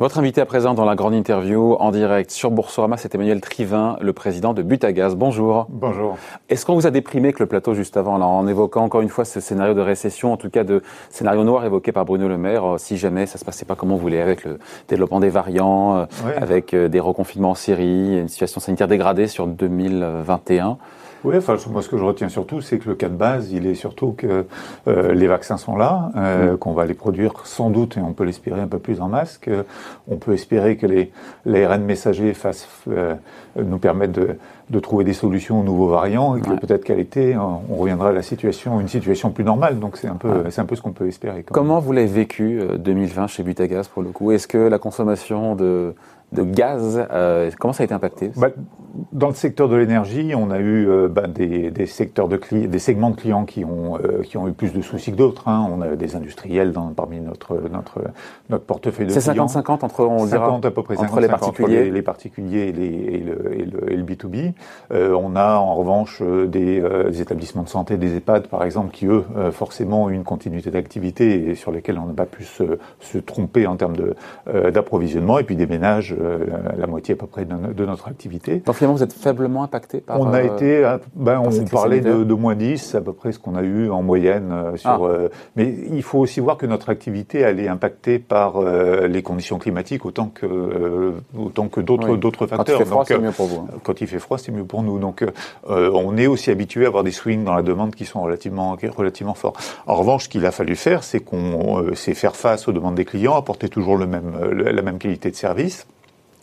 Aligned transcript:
Votre 0.00 0.18
invité 0.18 0.40
à 0.40 0.46
présent 0.46 0.72
dans 0.72 0.86
la 0.86 0.94
grande 0.94 1.12
interview 1.12 1.74
en 1.74 1.90
direct 1.90 2.30
sur 2.30 2.50
Boursorama, 2.50 2.96
c'est 2.96 3.14
Emmanuel 3.14 3.42
Trivin, 3.42 3.98
le 4.00 4.14
président 4.14 4.54
de 4.54 4.62
Butagaz. 4.62 5.14
Bonjour. 5.14 5.66
Bonjour. 5.68 6.16
Est-ce 6.48 6.64
qu'on 6.64 6.74
vous 6.74 6.86
a 6.86 6.90
déprimé 6.90 7.34
que 7.34 7.40
le 7.40 7.46
plateau 7.46 7.74
juste 7.74 7.98
avant, 7.98 8.18
en 8.18 8.46
évoquant 8.46 8.82
encore 8.82 9.02
une 9.02 9.10
fois 9.10 9.26
ce 9.26 9.40
scénario 9.40 9.74
de 9.74 9.82
récession, 9.82 10.32
en 10.32 10.38
tout 10.38 10.48
cas 10.48 10.64
de 10.64 10.82
scénario 11.10 11.44
noir 11.44 11.66
évoqué 11.66 11.92
par 11.92 12.06
Bruno 12.06 12.28
Le 12.28 12.38
Maire, 12.38 12.64
euh, 12.64 12.78
si 12.78 12.96
jamais 12.96 13.26
ça 13.26 13.36
se 13.36 13.44
passait 13.44 13.66
pas 13.66 13.74
comme 13.74 13.92
on 13.92 13.96
voulait, 13.96 14.22
avec 14.22 14.44
le 14.44 14.58
développement 14.88 15.20
des 15.20 15.28
variants, 15.28 15.98
euh, 15.98 16.06
avec 16.34 16.72
euh, 16.72 16.88
des 16.88 17.00
reconfinements 17.00 17.50
en 17.50 17.54
Syrie, 17.54 18.20
une 18.20 18.28
situation 18.28 18.58
sanitaire 18.58 18.88
dégradée 18.88 19.26
sur 19.26 19.46
2021 19.46 20.78
oui, 21.24 21.36
enfin, 21.36 21.56
moi, 21.70 21.82
ce 21.82 21.88
que 21.88 21.98
je 21.98 22.04
retiens 22.04 22.28
surtout, 22.28 22.60
c'est 22.60 22.78
que 22.78 22.88
le 22.88 22.94
cas 22.94 23.08
de 23.08 23.14
base, 23.14 23.52
il 23.52 23.66
est 23.66 23.74
surtout 23.74 24.12
que 24.12 24.46
euh, 24.88 25.12
les 25.12 25.26
vaccins 25.26 25.58
sont 25.58 25.76
là, 25.76 26.10
euh, 26.16 26.54
mm. 26.54 26.58
qu'on 26.58 26.72
va 26.72 26.86
les 26.86 26.94
produire 26.94 27.32
sans 27.44 27.70
doute, 27.70 27.96
et 27.96 28.00
on 28.00 28.12
peut 28.12 28.24
l'espérer 28.24 28.60
un 28.60 28.66
peu 28.66 28.78
plus 28.78 29.00
en 29.00 29.08
masse, 29.08 29.40
on 30.08 30.16
peut 30.16 30.32
espérer 30.32 30.76
que 30.76 30.86
les, 30.86 31.12
l'ARN 31.44 31.82
messager 31.82 32.32
fassent, 32.32 32.68
euh, 32.88 33.14
nous 33.56 33.78
permettent 33.78 34.12
de, 34.12 34.36
de, 34.70 34.80
trouver 34.80 35.04
des 35.04 35.12
solutions 35.12 35.60
aux 35.60 35.64
nouveaux 35.64 35.88
variants, 35.88 36.36
et 36.36 36.40
que 36.40 36.50
peut-être 36.50 36.84
qu'à 36.84 36.94
l'été, 36.94 37.36
on 37.36 37.76
reviendra 37.76 38.10
à 38.10 38.12
la 38.12 38.22
situation, 38.22 38.80
une 38.80 38.88
situation 38.88 39.30
plus 39.30 39.44
normale. 39.44 39.78
Donc, 39.78 39.96
c'est 39.96 40.08
un 40.08 40.16
peu, 40.16 40.44
c'est 40.50 40.60
un 40.60 40.66
peu 40.66 40.76
ce 40.76 40.82
qu'on 40.82 40.92
peut 40.92 41.08
espérer. 41.08 41.44
Comment 41.50 41.80
vous 41.80 41.92
l'avez 41.92 42.06
vécu 42.06 42.60
2020 42.78 43.26
chez 43.26 43.42
Butagaz, 43.42 43.88
pour 43.88 44.02
le 44.02 44.10
coup? 44.10 44.32
Est-ce 44.32 44.48
que 44.48 44.58
la 44.58 44.78
consommation 44.78 45.54
de 45.54 45.94
de 46.32 46.42
gaz. 46.42 47.06
Euh, 47.10 47.50
comment 47.58 47.72
ça 47.72 47.82
a 47.82 47.84
été 47.84 47.94
impacté 47.94 48.30
bah, 48.36 48.50
Dans 49.12 49.28
le 49.28 49.34
secteur 49.34 49.68
de 49.68 49.76
l'énergie, 49.76 50.32
on 50.36 50.50
a 50.50 50.58
eu 50.58 50.88
euh, 50.88 51.08
bah, 51.08 51.26
des, 51.26 51.70
des, 51.70 51.86
secteurs 51.86 52.28
de 52.28 52.38
des 52.66 52.78
segments 52.78 53.10
de 53.10 53.16
clients 53.16 53.44
qui 53.44 53.64
ont 53.64 53.98
euh, 53.98 54.22
qui 54.22 54.36
ont 54.36 54.46
eu 54.46 54.52
plus 54.52 54.72
de 54.72 54.80
soucis 54.80 55.10
que 55.10 55.16
d'autres. 55.16 55.48
Hein. 55.48 55.66
On 55.70 55.80
a 55.80 55.96
des 55.96 56.14
industriels 56.14 56.72
dans, 56.72 56.88
parmi 56.88 57.20
notre 57.20 57.60
notre 57.70 58.00
notre 58.48 58.64
portefeuille 58.64 59.06
de 59.06 59.12
clients. 59.12 59.48
C'est 59.48 59.58
50-50 59.58 59.84
entre 59.84 60.04
on 60.04 60.26
50 60.26 60.64
à 60.64 60.70
peu 60.70 60.82
près 60.82 60.98
entre 60.98 61.20
les 61.20 61.28
particuliers, 61.28 61.90
les, 61.90 62.02
particuliers 62.02 62.68
et, 62.68 62.72
les, 62.72 62.86
et, 62.86 63.18
le, 63.18 63.60
et, 63.60 63.64
le, 63.64 63.92
et 63.92 63.96
le 63.96 64.04
B2B. 64.04 64.52
on 64.92 65.34
a 65.34 65.56
en 65.56 65.74
revanche 65.74 66.22
des, 66.22 66.80
des, 66.80 67.20
établissements 67.20 67.62
de 67.62 67.68
santé, 67.68 67.96
des 67.96 68.16
EHPAD 68.16 68.46
par 68.46 68.62
exemple, 68.64 68.92
qui 68.92 69.06
eux 69.06 69.24
forcément 69.52 70.04
ont 70.04 70.10
une 70.10 70.24
continuité 70.24 70.70
d'activité 70.70 71.50
et 71.50 71.54
sur 71.54 71.72
lesquels 71.72 71.98
on 71.98 72.06
n'a 72.06 72.14
pas 72.14 72.26
pu 72.26 72.44
se, 72.44 72.78
se, 73.00 73.18
tromper 73.18 73.66
en 73.66 73.76
termes 73.76 73.96
de 73.96 74.14
d'approvisionnement. 74.70 75.38
Et 75.38 75.44
puis 75.44 75.56
des 75.56 75.66
ménages 75.66 76.14
euh, 76.20 76.46
la, 76.76 76.86
moitié 76.86 77.14
à 77.14 77.16
peu 77.16 77.26
près 77.26 77.44
de, 77.44 77.84
notre 77.84 78.08
activité. 78.08 78.56
Donc 78.64 78.74
finalement, 78.74 78.96
vous 78.96 79.02
êtes 79.02 79.12
faiblement 79.12 79.62
impacté 79.62 80.00
par. 80.00 80.20
On 80.20 80.32
a 80.32 80.40
euh, 80.40 80.54
été, 80.54 80.84
euh, 80.84 80.98
ben, 81.14 81.40
on 81.40 81.64
parlait 81.64 82.00
de, 82.00 82.24
de, 82.24 82.34
moins 82.34 82.54
10, 82.54 82.78
c'est 82.78 82.98
à 82.98 83.00
peu 83.00 83.12
près 83.12 83.32
ce 83.32 83.38
qu'on 83.38 83.54
a 83.54 83.62
eu 83.62 83.90
en 83.90 84.02
moyenne. 84.02 84.52
sur, 84.76 84.90
ah. 84.90 85.28
mais 85.56 85.74
il 85.90 86.02
faut 86.02 86.18
aussi 86.18 86.40
voir 86.40 86.56
que 86.56 86.66
notre 86.66 86.90
activité, 86.90 87.38
elle 87.40 87.60
est 87.60 87.68
impactée 87.68 88.18
par 88.18 88.60
les 88.62 89.22
conditions 89.22 89.58
climatiques 89.58 90.04
autant 90.04 90.26
que 90.26 91.14
autant 91.36 91.68
que 91.68 91.80
d'autres 91.80 92.16
d'autres 92.16 92.46
facteurs. 92.46 92.78
Quand 92.78 92.82
il 92.82 92.84
fait 92.84 92.90
froid, 92.90 93.04
c'est 93.04 93.18
mieux 93.18 93.32
pour 93.32 93.46
vous. 93.46 93.60
Hein. 93.60 93.78
Quand 93.82 94.00
il 94.00 94.06
fait 94.06 94.18
froid, 94.18 94.38
c'est 94.38 94.52
mieux 94.52 94.64
pour 94.64 94.82
nous. 94.82 94.98
Donc, 94.98 95.24
on 95.66 96.16
est 96.16 96.26
aussi 96.26 96.50
habitué 96.50 96.84
à 96.84 96.88
avoir 96.88 97.04
des 97.04 97.12
swings 97.12 97.44
dans 97.44 97.54
la 97.54 97.62
demande 97.62 97.94
qui 97.94 98.04
sont 98.04 98.20
relativement 98.20 98.76
relativement 98.96 99.34
forts. 99.34 99.54
En 99.86 99.94
revanche, 99.94 100.24
ce 100.24 100.28
qu'il 100.28 100.46
a 100.46 100.52
fallu 100.52 100.76
faire, 100.76 101.02
c'est 101.02 101.20
qu'on 101.20 101.92
c'est 101.94 102.14
faire 102.14 102.36
face 102.36 102.68
aux 102.68 102.72
demandes 102.72 102.94
des 102.94 103.04
clients, 103.04 103.36
apporter 103.36 103.68
toujours 103.68 103.96
le 103.96 104.06
même 104.06 104.32
la 104.52 104.82
même 104.82 104.98
qualité 104.98 105.30
de 105.30 105.36
service 105.36 105.86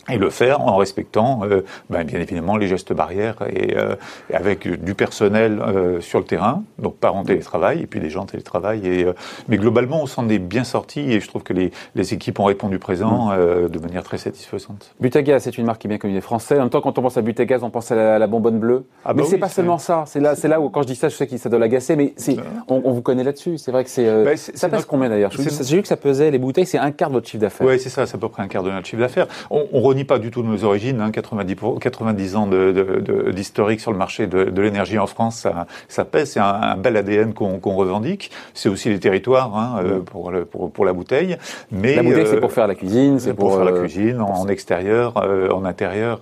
et 0.08 0.18
le 0.18 0.30
faire 0.30 0.60
en 0.60 0.76
respectant 0.76 1.40
euh, 1.44 1.62
ben, 1.90 2.04
bien 2.04 2.20
évidemment 2.20 2.56
les 2.56 2.68
gestes 2.68 2.92
barrières 2.92 3.36
et, 3.50 3.76
euh, 3.76 3.94
avec 4.32 4.68
du 4.82 4.94
personnel 4.94 5.60
euh, 5.60 6.00
sur 6.00 6.18
le 6.18 6.24
terrain, 6.24 6.62
donc 6.78 6.96
pas 6.96 7.10
en 7.10 7.24
télétravail, 7.24 7.82
et 7.82 7.86
puis 7.86 8.00
des 8.00 8.10
gens 8.10 8.22
en 8.22 8.26
télétravail. 8.26 8.86
Et, 8.86 9.06
mais 9.48 9.56
globalement, 9.56 10.02
on 10.02 10.06
s'en 10.06 10.28
est 10.28 10.38
bien 10.38 10.64
sorti 10.64 11.00
et 11.12 11.20
je 11.20 11.28
trouve 11.28 11.42
que 11.42 11.52
les, 11.52 11.70
les 11.94 12.14
équipes 12.14 12.40
ont 12.40 12.44
répondu 12.44 12.78
présent 12.78 13.30
mm. 13.30 13.68
de 13.68 13.78
manière 13.78 14.02
très 14.02 14.18
satisfaisante. 14.18 14.94
Butagaz, 15.00 15.40
c'est 15.40 15.58
une 15.58 15.66
marque 15.66 15.80
qui 15.80 15.86
est 15.86 15.90
bien 15.90 15.98
connue 15.98 16.14
des 16.14 16.20
Français. 16.20 16.56
En 16.56 16.62
même 16.62 16.70
temps, 16.70 16.80
quand 16.80 16.98
on 16.98 17.02
pense 17.02 17.16
à 17.16 17.22
Butagaz, 17.22 17.62
on 17.62 17.70
pense 17.70 17.90
à 17.90 18.18
la, 18.18 18.26
bonbonne 18.26 18.58
bleue. 18.58 18.84
Ah 19.04 19.14
mais 19.14 19.22
bah 19.22 19.28
c'est 19.30 19.38
pas 19.38 19.48
seulement 19.48 19.78
ça. 19.78 20.04
C'est 20.06 20.20
là, 20.20 20.34
c'est 20.34 20.48
là 20.48 20.60
où 20.60 20.68
quand 20.68 20.82
je 20.82 20.88
dis 20.88 20.96
ça, 20.96 21.08
je 21.08 21.16
sais 21.16 21.26
que 21.26 21.36
ça 21.36 21.48
doit 21.48 21.58
l'agacer, 21.58 21.96
mais 21.96 22.14
on, 22.68 22.82
on, 22.84 22.92
vous 22.92 23.02
connaît 23.02 23.24
là-dessus. 23.24 23.58
C'est 23.58 23.72
vrai 23.72 23.84
que 23.84 23.90
c'est. 23.90 24.24
Bah, 24.24 24.36
ça 24.36 24.68
pèse 24.68 24.84
combien 24.84 25.08
d'ailleurs? 25.08 25.32
J'ai 25.32 25.76
vu 25.76 25.82
que 25.82 25.88
ça 25.88 25.96
pesait 25.96 26.30
les 26.30 26.38
bouteilles, 26.38 26.66
c'est 26.66 26.78
un 26.78 26.90
quart 26.90 27.08
de 27.08 27.14
votre 27.14 27.28
chiffre 27.28 27.40
d'affaires. 27.40 27.66
Oui, 27.66 27.78
c'est 27.78 27.88
ça, 27.88 28.06
c'est 28.06 28.16
à 28.16 28.18
peu 28.18 28.28
près 28.28 28.42
un 28.42 28.48
quart 28.48 28.62
de 28.62 28.70
notre 28.70 28.86
chiffre 28.86 29.00
d'affaires. 29.00 29.26
On, 29.50 29.66
on 29.72 29.80
pas 30.04 30.18
du 30.18 30.30
tout 30.30 30.42
de 30.42 30.48
nos 30.48 30.64
origines. 30.64 31.00
Hein, 31.00 31.10
90, 31.10 31.56
90 31.80 32.36
ans 32.36 32.48
d'historique 33.32 33.78
de, 33.78 33.82
sur 33.82 33.92
le 33.92 33.98
marché 33.98 34.26
de, 34.26 34.60
l'énergie 34.60 34.98
en 34.98 35.06
France, 35.06 35.36
ça, 35.36 35.66
ça 35.88 36.04
pèse. 36.04 36.32
C'est 36.32 36.40
un, 36.40 36.76
bel 36.76 36.96
ADN 36.96 37.32
qu'on 37.32 37.74
revendique. 37.74 38.30
C'est 38.54 38.68
aussi 38.68 38.88
les 38.88 38.98
territoires 38.98 39.56
hein, 39.56 39.82
euh, 39.84 40.00
pour, 40.00 40.30
le, 40.30 40.44
pour, 40.44 40.70
pour, 40.70 40.84
la 40.84 40.92
bouteille. 40.92 41.36
Mais 41.70 41.96
la 41.96 42.02
bouteille, 42.02 42.26
c'est 42.26 42.40
pour 42.40 42.52
faire 42.52 42.66
la 42.66 42.74
cuisine, 42.74 43.18
c'est 43.18 43.34
pour, 43.34 43.54
faire 43.54 43.64
la 43.64 43.72
euh, 43.72 43.80
cuisine 43.80 44.20
en, 44.20 44.48
extérieur, 44.48 45.14
euh, 45.18 45.50
en 45.50 45.64
intérieur, 45.64 46.20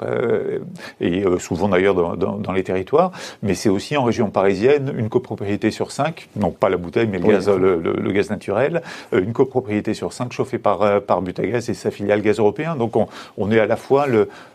et 1.00 1.24
souvent 1.38 1.68
d'ailleurs 1.68 1.94
dans, 1.94 2.16
dans, 2.16 2.52
les 2.52 2.62
territoires. 2.62 3.12
Mais 3.42 3.54
c'est 3.54 3.68
aussi 3.68 3.96
en 3.96 4.04
région 4.04 4.30
parisienne 4.30 4.92
une 4.96 5.08
copropriété 5.08 5.70
sur 5.70 5.92
cinq, 5.92 6.28
non 6.36 6.50
pas 6.50 6.68
la 6.68 6.76
bouteille, 6.76 7.06
mais 7.06 7.18
le, 7.18 7.28
gaz, 7.28 7.48
le, 7.48 7.80
le, 7.80 8.12
gaz 8.12 8.30
naturel, 8.30 8.82
une 9.12 9.32
copropriété 9.32 9.94
sur 9.94 10.12
cinq 10.12 10.32
chauffée 10.32 10.58
par, 10.58 11.02
par 11.02 11.22
Butagaz 11.22 11.68
et 11.68 11.74
sa 11.74 11.90
filiale 11.90 12.22
Gaz 12.22 12.38
Européen. 12.38 12.76
Donc 12.76 12.96
on, 12.96 13.06
on 13.36 13.50
est 13.50 13.60
à 13.60 13.65
la 13.66 13.76
fois 13.76 14.06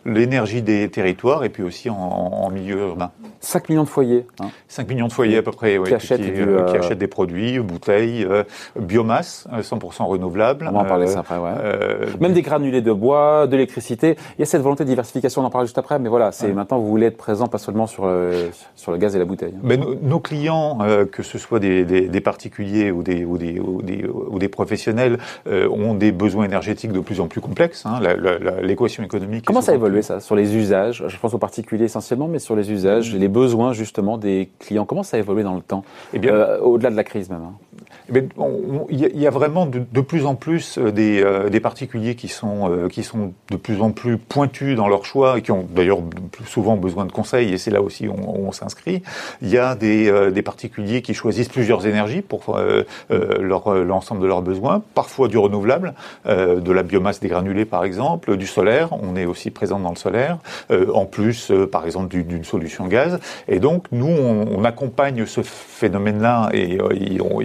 l'énergie 0.06 0.62
des 0.62 0.90
territoires 0.90 1.44
et 1.44 1.50
puis 1.50 1.64
aussi 1.64 1.90
en, 1.90 2.50
milieu 2.52 2.78
urbain. 2.78 3.12
5 3.40 3.70
millions 3.70 3.84
de 3.84 3.90
foyers. 3.90 4.26
Hein. 4.40 4.50
5 4.68 4.88
millions 4.88 5.08
de 5.08 5.14
foyers 5.14 5.38
à 5.38 5.42
peu 5.42 5.52
près, 5.52 5.80
qui, 5.84 5.94
achètent, 5.94 6.22
euh, 6.22 6.66
qui, 6.66 6.78
achètent, 6.78 7.00
des 7.00 7.08
produits, 7.08 7.60
bouteilles, 7.60 8.24
euh, 8.24 8.44
biomasse, 8.80 9.48
100% 9.52 10.04
euh, 10.04 10.06
renouvelable. 10.06 10.68
On 10.70 10.74
va 10.74 10.80
en 10.80 10.86
parler 10.86 11.08
ça 11.08 11.20
après, 11.20 11.38
ouais. 11.38 11.52
Même 12.20 12.34
des 12.34 12.42
granulés 12.42 12.82
de 12.82 12.92
bois, 12.92 13.48
de 13.48 13.54
l'électricité. 13.54 14.16
Il 14.38 14.42
y 14.42 14.44
a 14.44 14.46
cette 14.46 14.62
volonté 14.62 14.84
de 14.84 14.90
diversification, 14.90 15.42
on 15.42 15.46
en 15.46 15.50
parlera 15.50 15.66
juste 15.66 15.78
après, 15.78 15.98
mais 15.98 16.10
voilà, 16.10 16.32
c'est 16.32 16.54
maintenant 16.54 16.80
vous 16.80 16.88
voulez 16.88 17.08
être 17.08 17.18
présent 17.18 17.48
pas 17.48 17.58
seulement 17.58 17.88
sur 17.88 18.06
le, 18.06 18.52
sur 18.76 18.92
le 18.92 18.98
gaz 18.98 19.16
et 19.16 19.20
la 19.20 19.26
bouteille. 19.26 19.54
Mais 19.64 19.78
nos, 19.78 20.20
clients, 20.20 20.80
que 21.12 21.24
ce 21.24 21.38
soit 21.38 21.60
des, 21.60 21.84
des, 21.84 22.08
des, 22.08 22.22
particuliers 22.22 22.92
ou 22.92 23.02
des, 23.02 23.26
ou 23.26 23.38
des, 23.38 23.60
ou 23.60 23.82
des, 23.82 24.06
ou 24.06 24.38
des 24.38 24.50
professionnels, 24.50 25.18
ont 25.48 25.96
des 25.96 26.12
besoins 26.12 26.46
énergétiques 26.46 26.92
de 26.92 27.00
plus 27.00 27.20
en 27.20 27.28
plus 27.28 27.42
complexes. 27.42 27.86
Hein. 27.86 28.00
L'équation 28.62 29.01
économique 29.04 29.46
Comment 29.46 29.62
ça 29.62 29.72
a 29.72 29.76
évolué 29.76 30.02
ça 30.02 30.20
sur 30.20 30.36
les 30.36 30.56
usages? 30.56 31.04
Je 31.08 31.18
pense 31.18 31.34
aux 31.34 31.38
particuliers 31.38 31.86
essentiellement, 31.86 32.28
mais 32.28 32.40
sur 32.40 32.56
les 32.56 32.72
usages, 32.72 33.14
les 33.14 33.28
besoins 33.28 33.74
justement 33.74 34.18
des 34.18 34.50
clients. 34.60 34.86
Comment 34.86 35.04
ça 35.04 35.18
a 35.18 35.20
évolué 35.20 35.44
dans 35.44 35.56
le 35.56 35.62
temps? 35.62 35.84
Eh 36.14 36.20
bien, 36.20 36.34
euh, 36.34 36.60
au-delà 36.60 36.90
de 36.90 36.96
la 36.96 37.04
crise 37.04 37.30
même. 37.30 37.42
Hein. 37.44 37.54
Eh 38.14 38.24
il 38.90 39.20
y, 39.22 39.28
a 39.28 39.30
vraiment 39.30 39.66
de, 39.66 40.02
plus 40.02 40.26
en 40.26 40.36
plus 40.36 40.78
euh, 40.78 40.92
des, 40.92 41.22
euh, 41.24 41.50
des 41.50 41.60
particuliers 41.60 42.16
qui 42.16 42.28
sont 42.28 42.88
qui 42.92 43.04
sont 43.04 43.34
de 43.50 43.58
plus 43.58 43.82
en 43.82 43.92
plus 43.92 44.18
pointus 44.18 44.76
dans 44.76 44.88
leur 44.88 45.06
choix 45.06 45.38
et 45.38 45.42
qui 45.42 45.52
ont 45.52 45.68
d'ailleurs 45.70 46.00
souvent 46.46 46.78
besoin 46.78 47.06
de 47.06 47.12
conseils. 47.12 47.54
Et 47.54 47.58
c'est 47.58 47.72
là 47.72 47.82
aussi 47.82 48.08
où 48.08 48.14
on, 48.14 48.52
s'inscrit. 48.52 49.02
Il 49.42 49.50
y 49.50 49.58
a 49.58 49.76
des, 49.76 50.42
particuliers 50.44 51.02
qui 51.02 51.14
choisissent 51.14 51.50
plusieurs 51.50 51.86
énergies 51.88 52.22
pour 52.22 52.60
l'ensemble 53.10 54.22
de 54.22 54.28
leurs 54.28 54.42
besoins. 54.42 54.82
Parfois 54.94 55.28
du 55.28 55.38
renouvelable, 55.38 55.94
de 56.26 56.72
la 56.72 56.84
biomasse 56.84 57.20
des 57.20 57.30
granulés 57.30 57.66
par 57.66 57.84
exemple, 57.84 58.38
du 58.38 58.48
solaire. 58.48 58.90
On 58.92 59.16
est 59.16 59.26
aussi 59.26 59.52
présente 59.52 59.84
dans 59.84 59.90
le 59.90 59.96
solaire, 59.96 60.38
euh, 60.72 60.92
en 60.94 61.06
plus, 61.06 61.52
euh, 61.52 61.68
par 61.68 61.86
exemple, 61.86 62.16
d'une 62.16 62.44
solution 62.44 62.88
gaz. 62.88 63.20
Et 63.48 63.60
donc, 63.60 63.86
nous, 63.92 64.08
on, 64.08 64.64
accompagne 64.64 65.26
ce 65.26 65.42
phénomène-là 65.42 66.50
et, 66.54 66.78
euh, 66.80 67.24
on, 67.24 67.40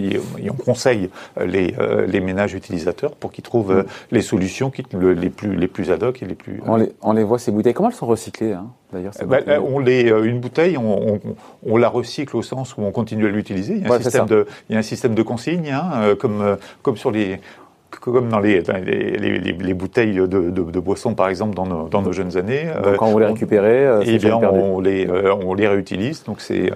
conseille 0.63 1.09
les, 1.39 1.73
les, 2.07 2.19
ménages 2.19 2.53
utilisateurs 2.53 3.11
pour 3.11 3.31
qu'ils 3.31 3.43
trouvent 3.43 3.73
mm. 3.73 3.85
les 4.11 4.21
solutions 4.21 4.69
qui, 4.69 4.83
les, 4.93 5.29
plus, 5.29 5.55
les 5.55 5.67
plus 5.67 5.91
ad 5.91 6.03
hoc 6.03 6.21
et 6.21 6.25
les 6.25 6.35
plus... 6.35 6.61
On 6.65 6.75
les, 6.75 6.91
on 7.01 7.13
les 7.13 7.23
voit, 7.23 7.39
ces 7.39 7.51
bouteilles. 7.51 7.73
Comment 7.73 7.89
elles 7.89 7.95
sont 7.95 8.07
recyclées 8.07 8.53
hein, 8.53 8.67
D'ailleurs, 8.93 9.13
ben, 9.25 9.43
on 9.59 9.79
les, 9.79 10.09
une 10.09 10.39
bouteille, 10.39 10.77
on, 10.77 11.19
on, 11.65 11.77
la 11.77 11.89
recycle 11.89 12.37
au 12.37 12.41
sens 12.41 12.77
où 12.77 12.81
on 12.81 12.91
continue 12.91 13.25
à 13.25 13.29
l'utiliser. 13.29 13.73
Il, 13.75 13.87
y 13.87 13.91
a 13.91 13.93
un 13.93 13.99
système 13.99 14.25
de, 14.25 14.47
il 14.69 14.73
y 14.73 14.75
a 14.75 14.79
un 14.79 14.83
système 14.83 15.13
de 15.13 15.21
consigne, 15.21 15.71
hein, 15.71 16.15
comme, 16.17 16.57
comme 16.81 16.95
sur 16.95 17.11
les, 17.11 17.41
comme 17.89 18.29
dans 18.29 18.39
les, 18.39 18.61
les, 18.61 19.39
les, 19.39 19.73
bouteilles 19.73 20.15
de, 20.15 20.25
de, 20.25 20.49
de, 20.49 20.79
boissons, 20.79 21.13
par 21.13 21.29
exemple, 21.29 21.55
dans 21.55 21.65
nos, 21.65 21.87
dans 21.87 22.01
nos 22.01 22.11
jeunes 22.11 22.37
années. 22.37 22.67
Donc, 22.83 22.97
quand 22.97 23.07
vous 23.07 23.19
les 23.19 23.25
récupérez, 23.25 23.85
euh, 23.85 24.03
eh 24.05 24.17
bien, 24.17 24.37
on 24.37 24.79
les, 24.79 25.07
euh, 25.07 25.33
on 25.33 25.53
les 25.53 25.67
réutilise. 25.67 26.23
Donc, 26.23 26.41
c'est 26.41 26.71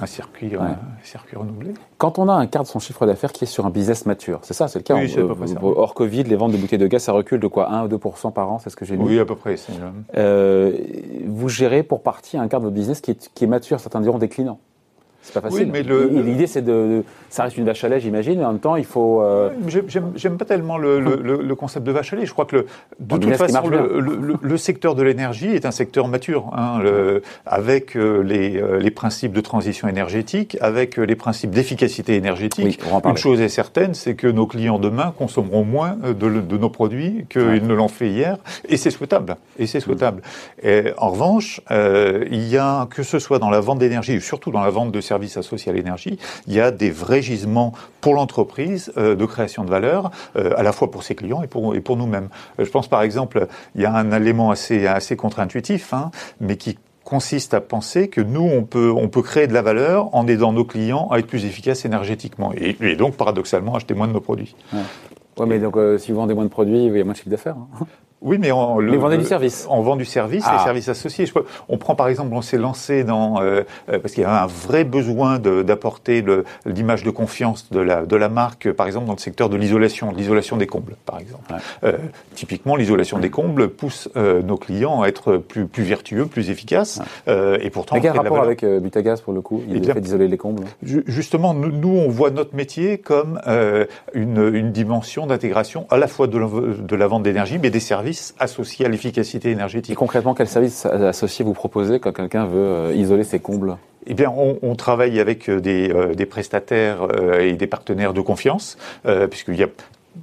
un 0.00 0.06
circuit, 0.06 0.52
un 0.54 0.76
circuit 1.02 1.36
renouvelé. 1.36 1.74
Quand 1.98 2.18
on 2.18 2.28
a 2.28 2.34
un 2.34 2.46
quart 2.46 2.62
de 2.62 2.68
son 2.68 2.78
chiffre 2.78 3.06
d'affaires 3.06 3.32
qui 3.32 3.44
est 3.44 3.46
sur 3.46 3.64
un 3.64 3.70
business 3.70 4.04
mature, 4.04 4.40
c'est 4.42 4.52
ça, 4.52 4.68
c'est 4.68 4.78
le 4.78 4.82
cas 4.82 4.96
oui, 4.96 5.14
euh, 5.16 5.34
Hors 5.62 5.94
Covid, 5.94 6.24
les 6.24 6.36
ventes 6.36 6.52
de 6.52 6.58
bouteilles 6.58 6.78
de 6.78 6.86
gaz, 6.86 7.04
ça 7.04 7.12
recule 7.12 7.40
de 7.40 7.46
quoi 7.46 7.70
1 7.72 7.84
ou 7.84 7.88
2 7.88 7.98
par 8.34 8.52
an, 8.52 8.58
c'est 8.58 8.68
ce 8.68 8.76
que 8.76 8.84
j'ai 8.84 8.96
lu 8.96 9.02
Oui, 9.02 9.18
à 9.18 9.24
peu 9.24 9.34
près. 9.34 9.56
Euh, 10.16 10.76
vous 11.26 11.48
gérez 11.48 11.82
pour 11.82 12.02
partie 12.02 12.36
un 12.36 12.48
quart 12.48 12.60
de 12.60 12.66
votre 12.66 12.74
business 12.76 13.00
qui 13.00 13.12
est, 13.12 13.30
qui 13.34 13.44
est 13.44 13.46
mature, 13.46 13.80
certains 13.80 14.00
diront 14.00 14.18
déclinant. 14.18 14.58
C'est 15.26 15.32
pas 15.32 15.40
facile. 15.40 15.70
Oui, 15.74 15.82
mais 15.84 16.22
l'idée, 16.22 16.46
c'est 16.46 16.62
de, 16.62 17.02
ça 17.30 17.42
reste 17.42 17.56
une 17.56 17.64
vache 17.64 17.82
à 17.82 17.88
lait, 17.88 17.98
j'imagine, 17.98 18.38
mais 18.38 18.44
en 18.44 18.52
même 18.52 18.60
temps, 18.60 18.76
il 18.76 18.84
faut. 18.84 19.20
Euh... 19.22 19.50
J'aime 20.14 20.36
pas 20.38 20.44
tellement 20.44 20.78
le, 20.78 21.00
le, 21.00 21.42
le, 21.42 21.54
concept 21.56 21.84
de 21.84 21.90
vache 21.90 22.12
à 22.12 22.16
lait. 22.16 22.26
Je 22.26 22.32
crois 22.32 22.44
que 22.44 22.66
de 23.00 23.16
toute 23.16 23.34
façon, 23.34 23.68
le, 23.68 24.56
secteur 24.56 24.94
de 24.94 25.02
l'énergie 25.02 25.48
est 25.48 25.66
un 25.66 25.72
secteur 25.72 26.06
mature, 26.06 26.52
hein, 26.56 26.80
avec 27.44 27.96
euh, 27.96 28.22
les, 28.22 28.56
euh, 28.56 28.78
les, 28.78 28.90
principes 28.92 29.32
de 29.32 29.40
transition 29.40 29.88
énergétique, 29.88 30.56
avec 30.60 30.96
les 30.96 31.16
principes 31.16 31.50
d'efficacité 31.50 32.14
énergétique. 32.14 32.80
une 33.04 33.16
chose 33.16 33.40
est 33.40 33.48
certaine, 33.48 33.94
c'est 33.94 34.14
que 34.14 34.28
nos 34.28 34.46
clients 34.46 34.78
demain 34.78 35.12
consommeront 35.18 35.64
moins 35.64 35.96
de, 35.96 36.12
de 36.12 36.56
nos 36.56 36.70
produits 36.70 37.26
qu'ils 37.28 37.66
ne 37.66 37.74
l'ont 37.74 37.88
fait 37.88 38.08
hier, 38.08 38.38
et 38.68 38.76
c'est 38.76 38.90
souhaitable. 38.90 39.36
Et 39.58 39.66
c'est 39.66 39.80
souhaitable. 39.80 40.22
Et, 40.62 40.92
en 40.98 41.10
revanche, 41.10 41.60
il 41.70 42.48
y 42.48 42.56
a 42.56 42.86
que 42.88 43.02
ce 43.02 43.18
soit 43.18 43.40
dans 43.40 43.50
la 43.50 43.60
vente 43.60 43.80
d'énergie, 43.80 44.20
surtout 44.20 44.52
dans 44.52 44.62
la 44.62 44.70
vente 44.70 44.92
de 44.92 45.00
services 45.00 45.15
associés 45.36 45.72
à 45.72 45.74
l'énergie, 45.74 46.18
il 46.46 46.54
y 46.54 46.60
a 46.60 46.70
des 46.70 46.90
vrais 46.90 47.22
gisements 47.22 47.72
pour 48.00 48.14
l'entreprise 48.14 48.92
de 48.96 49.24
création 49.24 49.64
de 49.64 49.70
valeur, 49.70 50.10
à 50.34 50.62
la 50.62 50.72
fois 50.72 50.90
pour 50.90 51.02
ses 51.02 51.14
clients 51.14 51.42
et 51.42 51.46
pour, 51.46 51.74
et 51.74 51.80
pour 51.80 51.96
nous-mêmes. 51.96 52.28
Je 52.58 52.70
pense 52.70 52.88
par 52.88 53.02
exemple, 53.02 53.48
il 53.74 53.82
y 53.82 53.84
a 53.84 53.92
un 53.92 54.12
élément 54.12 54.50
assez, 54.50 54.86
assez 54.86 55.16
contre-intuitif, 55.16 55.92
hein, 55.92 56.10
mais 56.40 56.56
qui 56.56 56.78
consiste 57.06 57.54
à 57.54 57.60
penser 57.60 58.08
que 58.08 58.20
nous, 58.20 58.42
on 58.42 58.64
peut, 58.64 58.92
on 58.94 59.08
peut 59.08 59.22
créer 59.22 59.46
de 59.46 59.54
la 59.54 59.62
valeur 59.62 60.14
en 60.14 60.26
aidant 60.26 60.52
nos 60.52 60.64
clients 60.64 61.08
à 61.10 61.20
être 61.20 61.26
plus 61.26 61.44
efficaces 61.44 61.84
énergétiquement 61.84 62.52
et, 62.54 62.96
donc, 62.96 63.16
paradoxalement, 63.16 63.76
acheter 63.76 63.94
moins 63.94 64.08
de 64.08 64.12
nos 64.12 64.20
produits. 64.20 64.56
Ouais. 64.72 65.46
mais 65.46 65.60
donc, 65.60 65.76
euh, 65.76 65.98
si 65.98 66.10
vous 66.10 66.18
vendez 66.18 66.34
moins 66.34 66.44
de 66.44 66.50
produits, 66.50 66.86
il 66.86 66.96
y 66.96 67.00
a 67.00 67.04
moins 67.04 67.12
de 67.12 67.16
chiffre 67.16 67.30
d'affaires. 67.30 67.56
Hein. 67.56 67.86
Oui, 68.22 68.38
mais 68.40 68.50
on, 68.50 68.78
le, 68.78 68.96
vendait 68.96 69.18
du 69.18 69.24
service. 69.24 69.66
On 69.68 69.82
vend 69.82 69.94
du 69.94 70.06
service, 70.06 70.44
les 70.44 70.50
ah. 70.50 70.64
services 70.64 70.88
associés. 70.88 71.26
on 71.68 71.76
prend 71.76 71.94
par 71.94 72.08
exemple, 72.08 72.32
on 72.32 72.40
s'est 72.40 72.56
lancé 72.56 73.04
dans 73.04 73.42
euh, 73.42 73.62
euh, 73.90 73.98
parce 73.98 74.14
qu'il 74.14 74.22
y 74.22 74.26
avait 74.26 74.36
un 74.36 74.46
vrai 74.46 74.84
besoin 74.84 75.38
d'apporter 75.38 76.24
l'image 76.64 77.02
de 77.02 77.10
confiance 77.10 77.70
de 77.70 77.80
la 77.80 78.06
de 78.06 78.16
la 78.16 78.30
marque, 78.30 78.72
par 78.72 78.86
exemple 78.86 79.06
dans 79.06 79.12
le 79.12 79.18
secteur 79.18 79.50
de 79.50 79.56
l'isolation, 79.56 80.12
l'isolation 80.12 80.56
des 80.56 80.66
combles, 80.66 80.96
par 81.04 81.20
exemple. 81.20 81.52
Euh, 81.84 81.92
typiquement, 82.34 82.74
l'isolation 82.76 83.18
des 83.18 83.28
combles 83.28 83.68
pousse 83.68 84.08
nos 84.14 84.56
clients 84.56 85.02
à 85.02 85.08
être 85.08 85.36
plus 85.36 85.66
plus 85.66 85.84
vertueux, 85.84 86.24
plus 86.24 86.48
efficaces. 86.48 87.00
et 87.26 87.70
pourtant, 87.70 87.96
mais 87.96 88.00
quel 88.00 88.12
rapport 88.12 88.40
avec 88.40 88.64
Butagaz 88.64 89.20
pour 89.20 89.34
le 89.34 89.42
coup 89.42 89.62
Il 89.68 89.76
eh 89.76 89.92
fait 89.92 90.00
d'isoler 90.00 90.28
les 90.28 90.38
combles? 90.38 90.64
Justement, 90.82 91.52
nous, 91.52 91.70
nous, 91.70 91.96
on 91.96 92.08
voit 92.08 92.30
notre 92.30 92.56
métier 92.56 92.98
comme 92.98 93.40
une, 94.14 94.50
une 94.54 94.72
dimension 94.72 95.26
d'intégration 95.26 95.86
à 95.90 95.98
la 95.98 96.08
fois 96.08 96.26
de 96.26 96.36
de 96.36 96.96
la 96.96 97.06
vente 97.06 97.22
d'énergie, 97.22 97.58
mais 97.58 97.70
des 97.70 97.80
services 97.80 98.05
associés 98.38 98.86
à 98.86 98.88
l'efficacité 98.88 99.50
énergétique. 99.50 99.92
Et 99.92 99.96
concrètement, 99.96 100.34
quels 100.34 100.48
services 100.48 100.86
associés 100.86 101.44
vous 101.44 101.52
proposez 101.52 102.00
quand 102.00 102.12
quelqu'un 102.12 102.46
veut 102.46 102.58
euh, 102.58 102.94
isoler 102.94 103.24
ses 103.24 103.38
combles? 103.38 103.76
Eh 104.08 104.14
bien, 104.14 104.32
on, 104.62 104.74
travaille 104.76 105.18
avec 105.18 105.48
euh, 105.48 105.60
euh, 105.66 106.14
des, 106.14 106.26
prestataires 106.26 107.08
et 107.40 107.54
des 107.54 107.66
partenaires 107.66 108.12
de 108.12 108.20
confiance, 108.20 108.78
puisqu'il 109.30 109.56
y 109.56 109.64
a 109.64 109.68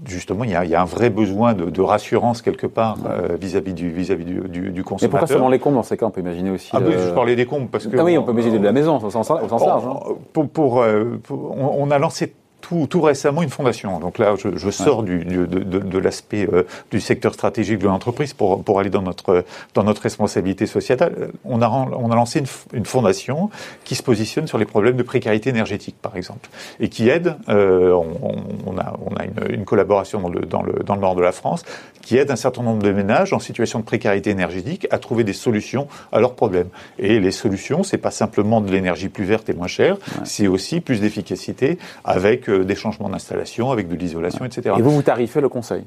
justement, 0.06 0.44
il 0.44 0.50
y, 0.50 0.56
a, 0.56 0.82
un 0.82 0.86
vrai 0.86 1.10
besoin 1.10 1.54
de, 1.54 1.82
rassurance 1.82 2.42
quelque 2.42 2.66
part 2.66 2.98
vis-à-vis 3.40 3.74
du, 3.74 3.92
vis-à-vis 3.92 4.26
du, 4.26 4.72
du, 4.72 4.84
consommateur. 4.84 5.02
Mais 5.02 5.10
pourquoi 5.10 5.28
seulement 5.28 5.50
les 5.50 5.60
combles 5.60 5.76
dans 5.76 5.84
ces 5.84 5.98
cas 5.98 6.06
On 6.06 6.12
peut 6.12 6.22
imaginer 6.22 6.50
aussi. 6.50 6.70
Ah, 6.74 6.80
oui, 6.84 6.94
je 6.98 7.12
parlais 7.12 7.36
des 7.36 7.46
combles 7.46 7.68
parce 7.68 7.86
que. 7.86 7.98
Ah 7.98 8.04
oui, 8.04 8.18
on 8.18 8.24
peut 8.24 8.32
imaginer 8.32 8.58
de 8.58 8.64
la 8.64 8.72
maison 8.72 8.98
au 8.98 9.10
sens, 9.10 9.28
sens 9.28 9.66
large. 9.66 9.84
Hein. 9.86 10.16
Pour, 10.32 10.50
pour, 10.50 10.86
on, 11.30 11.92
a 11.92 12.00
lancé 12.00 12.34
tout, 12.63 12.88
tout, 12.89 13.01
récemment 13.01 13.44
une 13.44 13.50
fondation. 13.50 14.00
Donc 14.00 14.18
là, 14.18 14.36
je, 14.42 14.57
je 14.57 14.69
sors 14.71 15.04
du, 15.04 15.25
de, 15.25 15.45
de, 15.45 15.80
de 15.80 15.98
l'aspect 16.00 16.48
euh, 16.51 16.63
du 16.92 17.01
secteur 17.01 17.33
stratégique 17.33 17.80
de 17.80 17.88
l'entreprise 17.88 18.33
pour, 18.33 18.63
pour 18.63 18.80
aller 18.80 18.89
dans 18.89 19.01
notre, 19.01 19.44
dans 19.74 19.83
notre 19.83 20.01
responsabilité 20.01 20.65
sociétale. 20.65 21.31
On 21.44 21.62
a, 21.62 21.68
on 21.68 22.10
a 22.10 22.15
lancé 22.15 22.39
une, 22.39 22.48
une, 22.74 22.86
fondation 22.86 23.50
qui 23.83 23.95
se 23.95 24.04
positionne 24.04 24.48
sur 24.48 24.57
les 24.57 24.65
problèmes 24.65 24.95
de 24.95 25.04
précarité 25.04 25.50
énergétique, 25.50 25.98
par 26.01 26.15
exemple, 26.15 26.50
et 26.80 26.88
qui 26.88 27.10
aide, 27.10 27.36
euh, 27.50 27.92
on, 27.92 28.36
on, 28.65 28.77
a, 28.77 28.98
on 29.06 29.15
a 29.15 29.25
une, 29.25 29.60
une 29.60 29.65
collaboration 29.65 30.21
dans 30.21 30.30
le, 30.30 30.42
dans, 30.42 30.63
le, 30.63 30.83
dans 30.83 30.95
le 30.95 31.01
nord 31.01 31.15
de 31.15 31.21
la 31.21 31.33
France, 31.33 31.63
qui 32.01 32.18
aide 32.18 32.31
un 32.31 32.38
certain 32.38 32.63
nombre 32.63 32.81
de 32.81 32.92
ménages 32.92 33.33
en 33.33 33.39
situation 33.39 33.80
de 33.80 33.86
précarité 33.86 34.30
énergétique 34.30 34.88
à 34.89 35.00
trouver 35.00 35.24
des 35.24 35.33
solutions 35.33 35.88
à 36.13 36.19
leurs 36.19 36.36
problèmes. 36.36 36.69
Et 36.98 37.19
les 37.19 37.31
solutions, 37.31 37.83
c'est 37.83 37.98
pas 37.98 38.12
simplement 38.12 38.62
de 38.62 38.71
l'énergie 38.71 39.10
plus 39.10 39.25
verte 39.25 39.50
et 39.50 39.54
moins 39.54 39.68
chère, 39.68 39.98
c'est 40.24 40.48
aussi 40.48 40.80
plus 40.80 41.01
d'efficacité 41.01 41.77
avec 42.06 42.48
des 42.60 42.76
changements 42.76 43.10
d'installation, 43.10 43.72
avec 43.72 43.88
de 43.88 43.96
l'isolation, 43.96 44.46
etc. 44.46 44.76
Et 44.78 44.82
vous, 44.82 44.92
vous 44.92 45.02
tarifez 45.02 45.42
le 45.42 45.50
conseil 45.50 45.84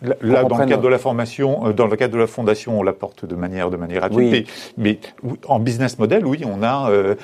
Là, 0.00 0.44
dans 0.44 0.58
le 0.58 0.66
cadre 0.66 0.82
de 0.82 0.88
la 0.88 0.98
formation, 0.98 1.68
euh, 1.68 1.72
dans 1.72 1.86
le 1.86 1.96
cadre 1.96 2.14
de 2.14 2.18
la 2.18 2.26
fondation, 2.26 2.78
on 2.80 2.82
l'apporte 2.82 3.26
de 3.26 3.34
manière 3.34 3.70
de 3.70 3.76
manière 3.76 4.00
gratuite. 4.00 4.48
Mais, 4.76 4.98
en 5.46 5.58
business 5.58 5.98
model, 5.98 6.26
oui, 6.26 6.42
on 6.44 6.62
a 6.62 6.90
euh, 6.90 7.14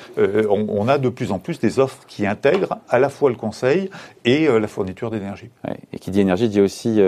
on, 0.49 0.87
a 0.87 0.97
de 0.97 1.09
plus 1.09 1.31
en 1.31 1.39
plus 1.39 1.59
des 1.59 1.79
offres 1.79 2.03
qui 2.07 2.25
intègrent 2.25 2.77
à 2.89 2.99
la 2.99 3.09
fois 3.09 3.29
le 3.29 3.35
conseil 3.35 3.89
et 4.25 4.47
la 4.47 4.67
fourniture 4.67 5.09
d'énergie. 5.09 5.49
et 5.91 5.99
qui 5.99 6.11
dit 6.11 6.21
énergie 6.21 6.49
dit 6.49 6.61
aussi, 6.61 7.01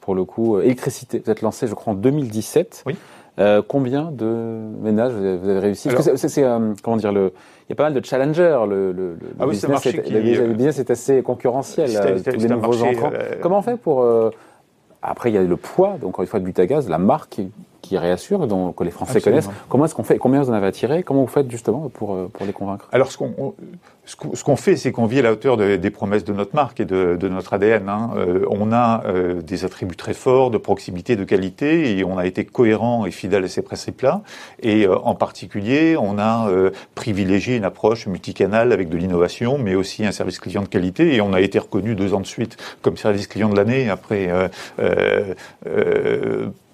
pour 0.00 0.14
le 0.14 0.24
coup, 0.24 0.60
électricité. 0.60 1.22
Vous 1.24 1.30
êtes 1.30 1.42
lancé, 1.42 1.66
je 1.66 1.74
crois, 1.74 1.92
en 1.92 1.96
2017. 1.96 2.84
Oui. 2.86 2.96
combien 3.68 4.10
de 4.10 4.60
ménages 4.82 5.12
vous 5.12 5.48
avez, 5.48 5.58
réussi? 5.58 5.88
C'est, 6.16 6.44
comment 6.82 6.96
dire 6.96 7.12
le 7.12 7.32
y 7.68 7.72
a 7.72 7.76
pas 7.76 7.84
mal 7.84 7.94
de 7.94 8.04
challengers. 8.04 8.58
Le, 8.68 8.92
le, 8.92 9.16
ah 9.38 9.46
oui, 9.46 9.52
business, 9.52 9.86
est, 9.86 10.10
le 10.10 10.52
business 10.54 10.78
est 10.78 10.90
assez 10.90 11.22
concurrentiel. 11.22 11.90
Euh, 11.96 12.18
tous 12.20 12.38
les 12.38 12.48
nouveaux 12.48 12.82
entrants. 12.82 13.10
Euh, 13.14 13.36
Comment 13.40 13.58
on 13.58 13.62
fait 13.62 13.76
pour 13.76 14.02
euh, 14.02 14.30
après, 15.02 15.30
il 15.30 15.34
y 15.34 15.38
a 15.38 15.42
le 15.42 15.56
poids, 15.56 15.98
donc 16.00 16.10
encore 16.10 16.22
une 16.22 16.28
fois, 16.28 16.40
de 16.40 16.44
Butagaz, 16.44 16.88
la 16.88 16.98
marque 16.98 17.40
qui 17.84 17.98
réassure, 17.98 18.46
donc, 18.46 18.76
que 18.76 18.84
les 18.84 18.90
Français 18.90 19.20
connaissent. 19.20 19.50
Comment 19.68 19.84
est-ce 19.84 19.94
qu'on 19.94 20.04
fait 20.04 20.16
Combien 20.18 20.42
vous 20.42 20.50
en 20.50 20.54
avez 20.54 20.66
attiré 20.66 21.02
Comment 21.02 21.20
vous 21.20 21.28
faites 21.28 21.50
justement 21.50 21.90
pour, 21.92 22.14
euh, 22.14 22.30
pour 22.32 22.46
les 22.46 22.52
convaincre? 22.52 22.88
Alors, 22.92 23.12
ce 23.12 23.18
qu'on 23.18 23.54
ce 24.06 24.44
qu'on 24.44 24.56
fait, 24.56 24.76
c'est 24.76 24.92
qu'on 24.92 25.06
vit 25.06 25.20
à 25.20 25.22
la 25.22 25.32
hauteur 25.32 25.56
des 25.56 25.90
promesses 25.90 26.24
de 26.24 26.34
notre 26.34 26.54
marque 26.54 26.78
et 26.78 26.84
de, 26.84 27.16
de 27.18 27.28
notre 27.30 27.54
ADN. 27.54 27.88
Hein. 27.88 28.10
Euh, 28.16 28.44
on 28.50 28.70
a 28.70 29.02
euh, 29.06 29.40
des 29.40 29.64
attributs 29.64 29.96
très 29.96 30.12
forts 30.12 30.50
de 30.50 30.58
proximité, 30.58 31.16
de 31.16 31.24
qualité, 31.24 31.96
et 31.96 32.04
on 32.04 32.18
a 32.18 32.26
été 32.26 32.44
cohérent 32.44 33.06
et 33.06 33.10
fidèle 33.10 33.44
à 33.44 33.48
ces 33.48 33.62
principes-là. 33.62 34.20
Et 34.62 34.86
en 34.86 35.14
particulier, 35.14 35.96
on 35.98 36.18
a 36.18 36.50
privilégié 36.94 37.56
une 37.56 37.64
approche 37.64 38.06
multicanale 38.06 38.72
avec 38.72 38.90
de 38.90 38.98
l'innovation, 38.98 39.56
mais 39.56 39.74
aussi 39.74 40.04
un 40.04 40.12
service 40.12 40.38
client 40.38 40.60
de 40.60 40.68
qualité. 40.68 41.14
Et 41.14 41.22
on 41.22 41.32
a 41.32 41.40
été 41.40 41.58
reconnu 41.58 41.94
deux 41.94 42.12
ans 42.12 42.20
de 42.20 42.26
suite 42.26 42.58
comme 42.82 42.98
service 42.98 43.26
client 43.26 43.48
de 43.48 43.56
l'année 43.56 43.88
après 43.88 44.28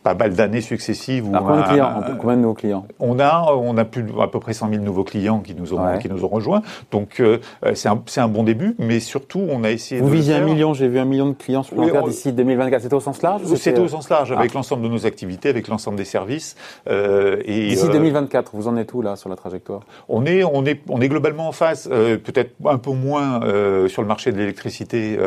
pas 0.02 0.14
mal 0.14 0.34
d'années 0.34 0.60
successives. 0.60 1.28
Où 1.28 1.32
combien, 1.32 1.60
de 1.60 1.66
clients, 1.68 2.02
combien 2.18 2.36
de 2.36 2.42
nouveaux 2.42 2.54
clients? 2.54 2.86
On 2.98 3.18
a, 3.18 3.52
on 3.52 3.76
a 3.76 3.84
plus 3.84 4.04
à 4.20 4.28
peu 4.28 4.40
près 4.40 4.52
100 4.52 4.70
000 4.70 4.82
nouveaux 4.82 5.04
clients 5.04 5.40
qui 5.40 5.54
nous 5.54 5.74
ont, 5.74 5.98
qui 5.98 6.08
nous 6.08 6.24
ont 6.24 6.28
rejoints. 6.28 6.62
Donc 6.90 7.20
euh, 7.20 7.38
c'est 7.74 7.88
un, 7.88 8.02
un, 8.16 8.28
bon 8.28 8.42
début, 8.42 8.74
mais 8.78 9.00
surtout 9.00 9.44
on 9.48 9.64
a 9.64 9.70
essayé. 9.70 10.00
Vous 10.00 10.08
visez 10.08 10.34
un 10.34 10.40
million, 10.44 10.74
j'ai 10.74 10.88
vu 10.88 10.98
un 10.98 11.04
million 11.04 11.28
de 11.28 11.34
clients 11.34 11.62
supplémentaires 11.62 12.04
d'ici 12.04 12.32
2024. 12.32 12.82
C'était 12.82 12.94
au 12.94 13.00
sens 13.00 13.22
large 13.22 13.42
C'était 13.44 13.80
au 13.80 13.88
sens 13.88 14.08
large, 14.08 14.32
avec 14.32 14.50
ah. 14.52 14.58
l'ensemble 14.58 14.82
de 14.82 14.88
nos 14.88 15.06
activités, 15.06 15.48
avec 15.48 15.68
l'ensemble 15.68 15.96
des 15.96 16.04
services. 16.04 16.56
Euh, 16.88 17.42
et 17.44 17.68
d'ici 17.68 17.88
2024, 17.88 18.48
euh, 18.54 18.58
vous 18.58 18.68
en 18.68 18.76
êtes 18.76 18.92
où 18.94 19.02
là 19.02 19.16
sur 19.16 19.28
la 19.28 19.36
trajectoire? 19.36 19.82
On 20.08 20.24
est, 20.24 20.44
on 20.44 20.64
est, 20.64 20.80
on 20.88 21.00
est 21.00 21.08
globalement 21.08 21.48
en 21.48 21.52
phase, 21.52 21.88
euh, 21.92 22.16
peut-être 22.16 22.52
un 22.64 22.78
peu 22.78 22.92
moins 22.92 23.40
sur 23.88 24.02
le 24.02 24.08
marché 24.08 24.32
de 24.32 24.38
l'électricité. 24.38 25.18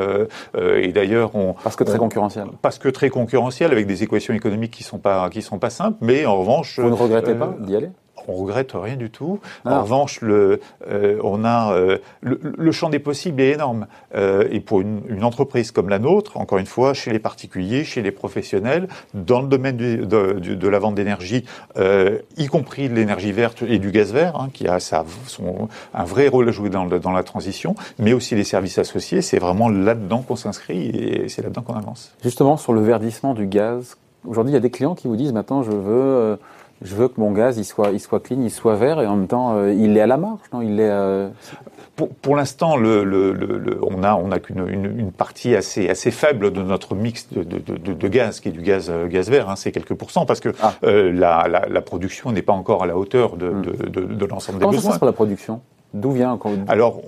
et 0.57 0.91
d'ailleurs, 0.91 1.35
on 1.35 1.53
parce 1.63 1.75
que 1.75 1.83
très 1.83 1.97
concurrentiel. 1.97 2.47
Parce 2.61 2.79
que 2.79 2.89
très 2.89 3.09
concurrentiel, 3.09 3.71
avec 3.71 3.87
des 3.87 4.03
équations 4.03 4.33
économiques 4.33 4.62
qui 4.69 4.83
sont 4.83 4.99
pas 4.99 5.29
qui 5.29 5.41
sont 5.41 5.59
pas 5.59 5.69
simples, 5.69 5.97
mais 6.01 6.25
en 6.25 6.37
revanche, 6.37 6.79
vous 6.79 6.89
ne 6.89 6.95
regrettez 6.95 7.31
euh, 7.31 7.35
pas 7.35 7.55
d'y 7.59 7.75
aller? 7.75 7.89
on 8.27 8.35
regrette 8.35 8.71
rien 8.73 8.95
du 8.95 9.09
tout. 9.09 9.39
En 9.65 9.71
ah. 9.71 9.81
revanche, 9.81 10.21
le, 10.21 10.61
euh, 10.87 11.19
on 11.23 11.43
a 11.43 11.73
euh, 11.73 11.97
le, 12.21 12.71
champ 12.71 12.89
des 12.89 12.99
possibles 12.99 13.41
est 13.41 13.51
énorme. 13.51 13.87
et 14.15 14.59
pour 14.61 14.79
une, 14.79 15.23
entreprise 15.23 15.71
comme 15.71 15.89
la 15.89 15.99
nôtre, 15.99 16.37
encore 16.37 16.57
une 16.57 16.65
fois, 16.65 16.93
chez 16.93 17.11
les 17.11 17.19
particuliers, 17.19 17.83
chez 17.83 18.01
les 18.01 18.11
professionnels, 18.11 18.87
dans 19.13 19.41
le 19.41 19.47
domaine 19.47 19.77
de, 19.77 20.05
de, 20.05 20.67
la 20.67 20.79
vente 20.79 20.95
d'énergie, 20.95 21.45
y 22.37 22.47
compris 22.47 22.87
de 22.87 22.93
l'énergie 22.93 23.31
verte 23.31 23.63
et 23.63 23.79
du 23.79 23.91
gaz 23.91 24.13
vert, 24.13 24.37
hein, 24.39 24.49
qui 24.53 24.67
a 24.67 24.79
son, 24.79 25.67
un 25.93 26.03
vrai 26.03 26.27
rôle 26.27 26.47
à 26.47 26.51
jouer 26.51 26.69
dans, 26.69 26.85
dans 26.85 27.11
la 27.11 27.23
transition, 27.23 27.75
mais 27.99 28.13
aussi 28.13 28.35
les 28.35 28.43
services 28.43 28.77
associés, 28.77 29.21
c'est 29.21 29.39
vraiment 29.39 29.69
là-dedans 29.69 30.21
qu'on 30.21 30.35
s'inscrit 30.35 30.89
et 30.89 31.29
c'est 31.29 31.41
là-dedans 31.41 31.61
qu'on 31.61 31.75
avance. 31.75 32.13
Justement, 32.23 32.57
sur 32.57 32.73
le 32.73 32.81
verdissement 32.81 33.33
du 33.33 33.47
gaz, 33.47 33.97
Aujourd'hui, 34.27 34.51
il 34.51 34.55
y 34.55 34.57
a 34.57 34.61
des 34.61 34.69
clients 34.69 34.95
qui 34.95 35.07
vous 35.07 35.15
disent 35.15 35.33
maintenant, 35.33 35.63
je 35.63 35.71
veux, 35.71 35.77
euh, 35.91 36.35
je 36.81 36.95
veux 36.95 37.07
que 37.07 37.19
mon 37.19 37.31
gaz 37.31 37.57
il 37.57 37.65
soit, 37.65 37.91
il 37.91 37.99
soit 37.99 38.19
clean, 38.19 38.41
il 38.41 38.51
soit 38.51 38.75
vert, 38.75 39.01
et 39.01 39.07
en 39.07 39.15
même 39.15 39.27
temps, 39.27 39.55
euh, 39.55 39.73
il 39.73 39.97
est 39.97 40.01
à 40.01 40.07
la 40.07 40.17
marge, 40.17 40.39
non? 40.53 40.61
Il 40.61 40.79
est. 40.79 40.89
Euh, 40.89 41.29
pour, 41.95 42.09
pour 42.09 42.35
l'instant, 42.35 42.75
le, 42.75 43.03
le, 43.03 43.33
le, 43.33 43.79
on 43.83 44.03
a, 44.03 44.15
on 44.15 44.31
a 44.31 44.39
qu'une 44.39 44.67
une, 44.67 44.99
une, 44.99 45.11
partie 45.11 45.55
assez, 45.55 45.89
assez 45.89 46.09
faible 46.09 46.51
de 46.51 46.63
notre 46.63 46.95
mix 46.95 47.27
de, 47.31 47.43
de, 47.43 47.59
de, 47.59 47.93
de 47.93 48.07
gaz, 48.07 48.39
qui 48.39 48.49
est 48.49 48.51
du 48.51 48.61
gaz, 48.61 48.91
gaz 49.09 49.29
vert. 49.29 49.49
Hein, 49.49 49.55
c'est 49.55 49.71
quelques 49.71 49.93
pourcents 49.93 50.25
parce 50.25 50.39
que 50.39 50.49
ah. 50.61 50.73
la, 50.81 51.47
la, 51.47 51.67
la, 51.69 51.81
production 51.81 52.31
n'est 52.31 52.41
pas 52.41 52.53
encore 52.53 52.83
à 52.83 52.87
la 52.87 52.97
hauteur 52.97 53.37
de, 53.37 53.49
hmm. 53.49 54.25
l'ensemble 54.27 54.59
des 54.59 54.65
besoins. 54.65 54.71
Comment 54.71 54.71
ça 54.71 54.81
se 54.81 54.87
passe 54.87 54.97
pour 54.97 55.05
la 55.05 55.13
production? 55.13 55.61
D'où 55.93 56.11
vient 56.11 56.39
Alors, 56.67 57.01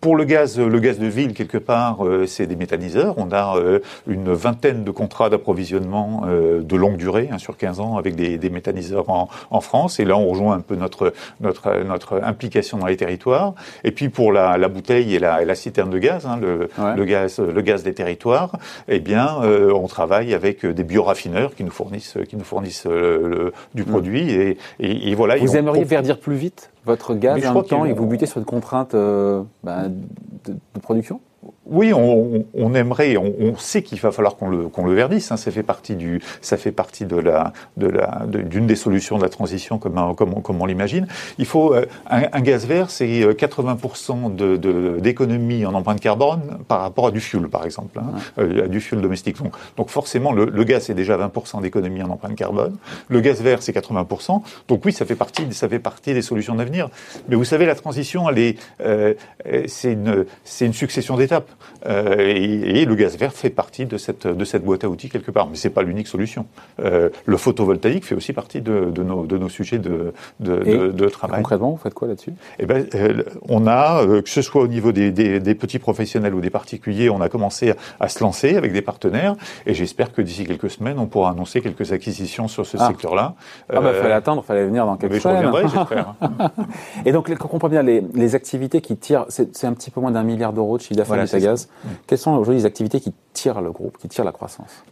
pour 0.00 0.14
le 0.14 0.24
gaz, 0.24 0.58
le 0.60 0.78
gaz 0.78 0.98
de 0.98 1.06
ville, 1.06 1.34
quelque 1.34 1.58
part, 1.58 2.06
euh, 2.06 2.24
c'est 2.26 2.46
des 2.46 2.54
méthaniseurs. 2.54 3.14
On 3.16 3.32
a 3.32 3.56
euh, 3.56 3.80
une 4.06 4.32
vingtaine 4.32 4.84
de 4.84 4.90
contrats 4.92 5.28
d'approvisionnement 5.28 6.22
euh, 6.26 6.62
de 6.62 6.76
longue 6.76 6.96
durée, 6.96 7.28
hein, 7.32 7.38
sur 7.38 7.56
15 7.56 7.80
ans, 7.80 7.96
avec 7.96 8.14
des, 8.14 8.38
des 8.38 8.50
méthaniseurs 8.50 9.10
en, 9.10 9.28
en, 9.50 9.60
France. 9.60 9.98
Et 9.98 10.04
là, 10.04 10.16
on 10.16 10.28
rejoint 10.28 10.54
un 10.54 10.60
peu 10.60 10.76
notre, 10.76 11.12
notre, 11.40 11.82
notre 11.82 12.22
implication 12.22 12.78
dans 12.78 12.86
les 12.86 12.96
territoires. 12.96 13.54
Et 13.82 13.90
puis, 13.90 14.08
pour 14.08 14.32
la, 14.32 14.56
la 14.56 14.68
bouteille 14.68 15.16
et 15.16 15.18
la, 15.18 15.42
et 15.42 15.44
la, 15.44 15.56
citerne 15.56 15.90
de 15.90 15.98
gaz, 15.98 16.26
hein, 16.26 16.38
le, 16.40 16.68
le, 16.96 17.04
gaz, 17.04 17.40
le 17.40 17.60
gaz 17.62 17.82
des 17.82 17.94
territoires, 17.94 18.52
eh 18.86 19.00
bien, 19.00 19.38
on 19.42 19.88
travaille 19.88 20.32
avec 20.32 20.64
des 20.64 20.84
bioraffineurs 20.84 21.56
qui 21.56 21.64
nous 21.64 21.72
fournissent, 21.72 22.16
qui 22.28 22.36
nous 22.36 22.44
fournissent 22.44 22.86
le, 22.86 23.52
du 23.74 23.82
produit. 23.82 24.30
Et, 24.30 24.58
et, 24.78 25.10
et, 25.10 25.14
voilà. 25.16 25.36
Vous 25.36 25.56
aimeriez 25.56 25.84
verdir 25.84 26.18
plus 26.18 26.36
vite? 26.36 26.70
Votre 26.88 27.14
gaz 27.14 27.46
en 27.46 27.54
même 27.54 27.64
temps 27.64 27.84
et 27.84 27.92
vous 27.92 28.06
butez 28.06 28.26
sur 28.26 28.38
une 28.38 28.44
contrainte 28.46 28.94
euh, 28.94 29.42
bah, 29.62 29.84
de, 29.88 30.52
de, 30.52 30.80
production? 30.80 31.20
Oui, 31.68 31.92
on, 31.92 32.44
on, 32.54 32.74
aimerait, 32.74 33.16
on, 33.16 33.32
on 33.40 33.56
sait 33.56 33.82
qu'il 33.82 34.00
va 34.00 34.10
falloir 34.10 34.36
qu'on 34.36 34.48
le, 34.48 34.68
qu'on 34.68 34.86
le 34.86 34.94
verdisse. 34.94 35.30
Hein, 35.32 35.36
ça 35.36 35.50
fait 35.50 35.62
partie 35.62 35.96
du, 35.96 36.20
ça 36.40 36.56
fait 36.56 36.72
partie 36.72 37.04
de 37.04 37.16
la, 37.16 37.52
de 37.76 37.86
la, 37.86 38.24
d'une 38.26 38.66
des 38.66 38.76
solutions 38.76 39.18
de 39.18 39.22
la 39.22 39.28
transition 39.28 39.78
comme, 39.78 40.14
comme, 40.16 40.42
comme 40.42 40.60
on 40.60 40.66
l'imagine. 40.66 41.06
Il 41.38 41.46
faut 41.46 41.74
euh, 41.74 41.86
un, 42.08 42.22
un, 42.32 42.40
gaz 42.40 42.66
vert, 42.66 42.90
c'est 42.90 43.06
80% 43.06 44.34
de, 44.34 44.56
de, 44.56 44.98
d'économie 45.00 45.66
en 45.66 45.74
empreinte 45.74 46.00
carbone 46.00 46.58
par 46.68 46.80
rapport 46.80 47.08
à 47.08 47.10
du 47.10 47.20
fuel, 47.20 47.48
par 47.48 47.64
exemple, 47.64 47.98
hein, 47.98 48.18
euh, 48.38 48.64
à 48.64 48.68
du 48.68 48.80
fuel 48.80 49.00
domestique. 49.00 49.42
Donc, 49.42 49.54
donc 49.76 49.90
forcément, 49.90 50.32
le, 50.32 50.46
le 50.46 50.64
gaz 50.64 50.84
c'est 50.84 50.94
déjà 50.94 51.16
20% 51.16 51.60
d'économie 51.62 52.02
en 52.02 52.10
empreinte 52.10 52.36
carbone. 52.36 52.76
Le 53.08 53.20
gaz 53.20 53.40
vert 53.42 53.62
c'est 53.62 53.76
80%. 53.76 54.42
Donc 54.68 54.84
oui, 54.84 54.92
ça 54.92 55.04
fait 55.04 55.14
partie, 55.14 55.52
ça 55.52 55.68
fait 55.68 55.78
partie 55.78 56.14
des 56.14 56.22
solutions 56.22 56.54
d'avenir. 56.54 56.88
Mais 57.28 57.36
vous 57.36 57.44
savez, 57.44 57.66
la 57.66 57.74
transition, 57.74 58.28
elle 58.28 58.38
est, 58.38 58.58
euh, 58.80 59.14
c'est 59.66 59.92
une, 59.92 60.24
c'est 60.44 60.66
une 60.66 60.72
succession 60.72 61.16
d'étapes. 61.16 61.50
Euh, 61.86 62.16
et, 62.18 62.80
et, 62.80 62.84
le 62.84 62.94
gaz 62.94 63.16
vert 63.16 63.32
fait 63.32 63.50
partie 63.50 63.86
de 63.86 63.96
cette, 63.96 64.26
de 64.26 64.44
cette 64.44 64.64
boîte 64.64 64.84
à 64.84 64.88
outils 64.88 65.08
quelque 65.08 65.30
part. 65.30 65.48
Mais 65.48 65.56
c'est 65.56 65.70
pas 65.70 65.82
l'unique 65.82 66.08
solution. 66.08 66.46
Euh, 66.80 67.10
le 67.26 67.36
photovoltaïque 67.36 68.04
fait 68.04 68.14
aussi 68.14 68.32
partie 68.32 68.60
de, 68.60 68.90
de, 68.90 69.02
nos, 69.02 69.26
de 69.26 69.38
nos 69.38 69.48
sujets 69.48 69.78
de, 69.78 70.12
de, 70.40 71.08
travail. 71.08 71.42
Concrètement, 71.42 71.70
vous 71.70 71.76
faites 71.76 71.94
quoi 71.94 72.08
là-dessus? 72.08 72.32
Eh 72.58 72.66
ben, 72.66 72.86
euh, 72.94 73.22
on 73.48 73.66
a, 73.66 74.04
que 74.22 74.28
ce 74.28 74.42
soit 74.42 74.62
au 74.62 74.68
niveau 74.68 74.92
des, 74.92 75.10
des, 75.10 75.40
des, 75.40 75.54
petits 75.54 75.78
professionnels 75.78 76.34
ou 76.34 76.40
des 76.40 76.50
particuliers, 76.50 77.10
on 77.10 77.20
a 77.20 77.28
commencé 77.28 77.70
à, 77.70 77.76
à 78.00 78.08
se 78.08 78.22
lancer 78.22 78.56
avec 78.56 78.72
des 78.72 78.82
partenaires. 78.82 79.36
Et 79.66 79.74
j'espère 79.74 80.12
que 80.12 80.22
d'ici 80.22 80.44
quelques 80.44 80.70
semaines, 80.70 80.98
on 80.98 81.06
pourra 81.06 81.30
annoncer 81.30 81.60
quelques 81.60 81.92
acquisitions 81.92 82.48
sur 82.48 82.66
ce 82.66 82.76
ah. 82.80 82.88
secteur-là. 82.88 83.34
Ah 83.72 83.80
bah, 83.80 83.92
fallait 83.94 84.14
attendre, 84.14 84.44
fallait 84.44 84.66
venir 84.66 84.86
dans 84.86 84.96
quelques 84.96 85.20
semaines. 85.20 85.42
Je 85.42 85.46
reviendrai, 85.46 85.78
j'espère. 85.78 86.14
et 87.06 87.12
donc, 87.12 87.30
on 87.30 87.48
comprend 87.48 87.68
bien 87.68 87.82
les, 87.82 88.02
les 88.14 88.34
activités 88.34 88.80
qui 88.80 88.96
tirent, 88.96 89.26
c'est 89.28 89.64
un 89.64 89.72
petit 89.72 89.90
peu 89.90 90.00
moins 90.00 90.10
d'un 90.10 90.22
milliard 90.22 90.52
d'euros 90.52 90.76
de 90.76 90.82
chiffre 90.82 90.96
d'affaires 90.96 91.26
voilà, 91.26 91.26
Quelles 92.06 92.18
sont 92.18 92.32
aujourd'hui 92.32 92.56
les 92.56 92.66
activités 92.66 93.00
qui 93.00 93.12
tirent 93.32 93.60
le 93.60 93.72
groupe, 93.72 93.98
qui 93.98 94.08
tirent 94.08 94.24
la 94.24 94.32
croissance? 94.32 94.84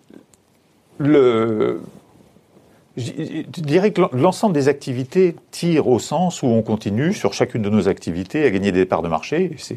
Je 2.96 3.42
dirais 3.60 3.90
que 3.90 4.02
l'ensemble 4.12 4.54
des 4.54 4.68
activités 4.68 5.36
tire 5.50 5.86
au 5.88 5.98
sens 5.98 6.42
où 6.42 6.46
on 6.46 6.62
continue 6.62 7.12
sur 7.12 7.34
chacune 7.34 7.62
de 7.62 7.68
nos 7.68 7.88
activités 7.88 8.44
à 8.44 8.50
gagner 8.50 8.72
des 8.72 8.86
parts 8.86 9.02
de 9.02 9.08
marché. 9.08 9.52
C'est, 9.58 9.76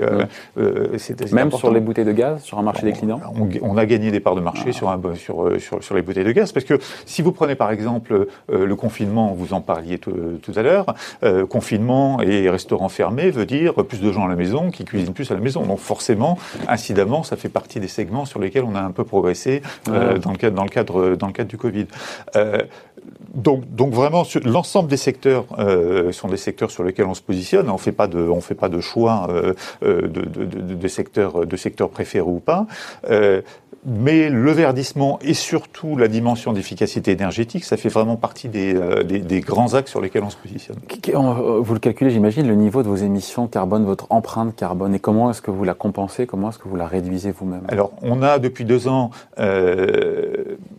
euh, 0.00 0.24
euh, 0.58 0.96
Même 1.32 1.50
sur 1.50 1.72
les 1.72 1.80
bouteilles 1.80 2.04
de 2.04 2.12
gaz, 2.12 2.42
sur 2.42 2.58
un 2.58 2.62
marché 2.62 2.82
on, 2.84 2.86
déclinant 2.86 3.20
on, 3.34 3.48
on, 3.62 3.76
a 3.76 3.84
gagné 3.86 4.10
des 4.10 4.20
parts 4.20 4.36
de 4.36 4.40
marché 4.40 4.66
ah. 4.68 4.72
sur, 4.72 4.88
un, 4.88 5.00
sur, 5.16 5.44
euh, 5.44 5.58
sur, 5.58 5.82
sur, 5.82 5.94
les 5.96 6.02
bouteilles 6.02 6.24
de 6.24 6.32
gaz. 6.32 6.52
Parce 6.52 6.64
que 6.64 6.78
si 7.04 7.22
vous 7.22 7.32
prenez 7.32 7.56
par 7.56 7.70
exemple 7.72 8.26
euh, 8.52 8.66
le 8.66 8.76
confinement, 8.76 9.34
vous 9.34 9.52
en 9.52 9.60
parliez 9.60 9.98
tout, 9.98 10.38
tout 10.40 10.52
à 10.54 10.62
l'heure, 10.62 10.94
euh, 11.24 11.46
confinement 11.46 12.20
et 12.20 12.48
restaurants 12.48 12.88
fermés 12.88 13.30
veut 13.30 13.46
dire 13.46 13.74
plus 13.74 14.00
de 14.00 14.12
gens 14.12 14.26
à 14.26 14.28
la 14.28 14.36
maison 14.36 14.70
qui 14.70 14.84
cuisinent 14.84 15.14
plus 15.14 15.30
à 15.30 15.34
la 15.34 15.40
maison. 15.40 15.62
Donc 15.62 15.78
forcément, 15.78 16.38
incidemment, 16.68 17.24
ça 17.24 17.36
fait 17.36 17.48
partie 17.48 17.80
des 17.80 17.88
segments 17.88 18.24
sur 18.24 18.38
lesquels 18.38 18.64
on 18.64 18.76
a 18.76 18.80
un 18.80 18.92
peu 18.92 19.04
progressé 19.04 19.62
ah. 19.88 20.18
dans, 20.18 20.30
le 20.30 20.38
cadre, 20.38 20.56
dans, 20.56 20.64
le 20.64 20.70
cadre, 20.70 21.16
dans 21.16 21.26
le 21.26 21.32
cadre 21.32 21.48
du 21.48 21.58
Covid. 21.58 21.86
Euh, 22.36 22.62
donc, 23.34 23.70
donc, 23.74 23.92
vraiment, 23.92 24.22
l'ensemble 24.44 24.88
des 24.88 24.96
secteurs 24.96 25.44
euh, 25.58 26.10
sont 26.10 26.28
des 26.28 26.38
secteurs 26.38 26.70
sur 26.70 26.82
lesquels 26.84 27.04
on 27.04 27.14
se 27.14 27.20
positionne. 27.20 27.68
On 27.68 27.76
fait 27.76 27.92
pas 27.92 28.06
de, 28.06 28.18
on 28.18 28.40
fait 28.40 28.54
pas 28.54 28.70
de 28.70 28.80
choix 28.80 29.28
euh, 29.30 29.52
de, 29.82 30.06
de, 30.06 30.44
de, 30.44 30.74
de, 30.74 30.88
secteurs, 30.88 31.46
de 31.46 31.56
secteurs 31.56 31.90
préférés 31.90 32.26
ou 32.26 32.40
pas. 32.40 32.66
Mais 33.88 34.30
le 34.30 34.50
verdissement 34.50 35.20
et 35.22 35.34
surtout 35.34 35.96
la 35.96 36.08
dimension 36.08 36.52
d'efficacité 36.52 37.12
énergétique, 37.12 37.64
ça 37.64 37.76
fait 37.76 37.88
vraiment 37.88 38.16
partie 38.16 38.48
des, 38.48 38.74
des, 39.04 39.20
des, 39.20 39.40
grands 39.40 39.74
axes 39.74 39.90
sur 39.90 40.00
lesquels 40.00 40.24
on 40.24 40.30
se 40.30 40.36
positionne. 40.36 40.78
Vous 41.14 41.72
le 41.72 41.78
calculez, 41.78 42.10
j'imagine, 42.10 42.48
le 42.48 42.56
niveau 42.56 42.82
de 42.82 42.88
vos 42.88 42.96
émissions 42.96 43.46
carbone, 43.46 43.84
votre 43.84 44.06
empreinte 44.10 44.56
carbone, 44.56 44.92
et 44.96 44.98
comment 44.98 45.30
est-ce 45.30 45.40
que 45.40 45.52
vous 45.52 45.62
la 45.62 45.74
compensez, 45.74 46.26
comment 46.26 46.48
est-ce 46.48 46.58
que 46.58 46.68
vous 46.68 46.74
la 46.74 46.88
réduisez 46.88 47.30
vous-même? 47.30 47.62
Alors, 47.68 47.92
on 48.02 48.22
a 48.22 48.40
depuis 48.40 48.64
deux 48.64 48.88
ans, 48.88 49.10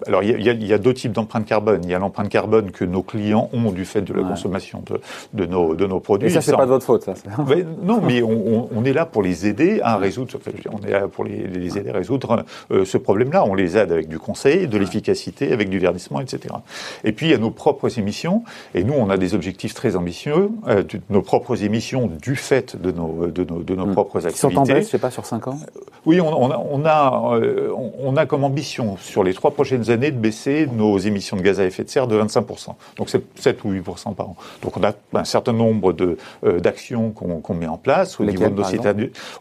alors 0.08 0.24
il 0.24 0.42
y 0.42 0.50
a, 0.50 0.54
y 0.54 0.74
a, 0.74 0.78
deux 0.78 0.94
types 0.94 1.12
d'empreinte 1.12 1.46
carbone. 1.46 1.82
Il 1.84 1.90
y 1.90 1.94
a 1.94 2.00
l'empreinte 2.00 2.30
carbone 2.30 2.72
que 2.72 2.86
nos 2.86 3.04
clients 3.04 3.50
ont 3.54 3.72
du 3.72 3.86
fait 3.86 4.02
de 4.02 4.14
la 4.14 4.22
ouais. 4.22 4.30
consommation 4.30 4.84
de, 4.86 5.00
de, 5.34 5.46
nos, 5.46 5.76
de 5.76 5.86
nos 5.86 6.00
produits. 6.00 6.30
Et 6.30 6.32
ça, 6.32 6.42
c'est 6.42 6.56
pas 6.56 6.66
de 6.66 6.72
votre 6.72 6.86
faute, 6.86 7.04
ça. 7.04 7.14
Mais, 7.48 7.66
non, 7.82 8.02
mais 8.02 8.22
on, 8.22 8.70
on, 8.76 8.84
est 8.84 8.94
là 8.94 9.06
pour 9.06 9.24
les 9.24 9.48
aider 9.48 9.80
à 9.84 9.98
résoudre, 9.98 10.38
on 10.72 10.86
est 10.86 10.92
là 10.92 11.08
pour 11.08 11.24
les, 11.24 11.48
les 11.48 11.78
aider 11.78 11.90
à 11.90 11.94
résoudre 11.94 12.46
euh, 12.72 12.86
ce 12.86 12.98
problème-là. 12.98 13.46
On 13.46 13.54
les 13.54 13.78
aide 13.78 13.92
avec 13.92 14.08
du 14.08 14.20
conseil, 14.20 14.68
de 14.68 14.78
l'efficacité, 14.78 15.52
avec 15.54 15.70
du 15.70 15.80
verdissement, 15.80 16.20
etc. 16.20 16.56
Et 17.04 17.12
puis 17.12 17.28
il 17.28 17.32
y 17.32 17.36
a 17.36 17.38
nos 17.38 17.52
propres 17.52 18.00
émissions, 18.00 18.44
et 18.74 18.84
nous 18.84 18.94
on 18.94 19.10
a 19.10 19.18
des 19.18 19.34
objectifs 19.34 19.74
très 19.74 19.96
ambitieux, 19.96 20.50
euh, 20.68 20.84
de, 20.84 21.00
nos 21.10 21.22
propres 21.22 21.64
émissions 21.64 22.08
du 22.08 22.36
fait 22.36 22.80
de 22.80 22.92
nos, 22.92 23.28
de 23.28 23.44
nos, 23.44 23.64
de 23.64 23.76
nos 23.76 23.86
mmh. 23.86 23.94
propres 23.94 24.26
activités. 24.26 24.48
Qui 24.48 24.54
sont 24.54 24.60
en 24.60 24.64
baisse, 24.64 24.86
je 24.86 24.92
sais 24.92 24.98
pas, 24.98 25.12
sur 25.12 25.26
5 25.26 25.48
ans 25.48 25.58
Oui, 26.06 26.20
on, 26.22 26.28
on, 26.28 26.52
a, 26.52 26.58
on, 26.58 26.86
a, 26.86 27.36
euh, 27.36 27.72
on 28.00 28.16
a 28.18 28.26
comme 28.26 28.44
ambition 28.44 28.98
sur 28.98 29.24
les 29.24 29.34
trois 29.34 29.52
prochaines 29.52 29.90
années 29.90 29.97
de 29.98 30.18
baisser 30.18 30.68
nos 30.68 30.98
émissions 30.98 31.38
de 31.38 31.42
gaz 31.42 31.60
à 31.60 31.66
effet 31.66 31.84
de 31.84 31.90
serre 31.90 32.08
de 32.08 32.20
25%. 32.20 32.76
Donc 32.98 33.10
c'est 33.10 33.24
7 33.36 33.64
ou 33.64 33.74
8% 33.74 34.16
par 34.16 34.30
an. 34.30 34.36
Donc 34.62 34.78
on 34.78 34.84
a 34.84 34.94
un 35.14 35.24
certain 35.26 35.54
nombre 35.54 35.96
euh, 36.44 36.60
d'actions 36.60 37.12
qu'on 37.12 37.42
qu 37.42 37.54
met 37.54 37.68
en 37.68 37.78
place 37.78 38.20
au 38.20 38.26
niveau, 38.26 38.46
de 38.46 38.50
nos 38.50 38.64
sites 38.64 38.88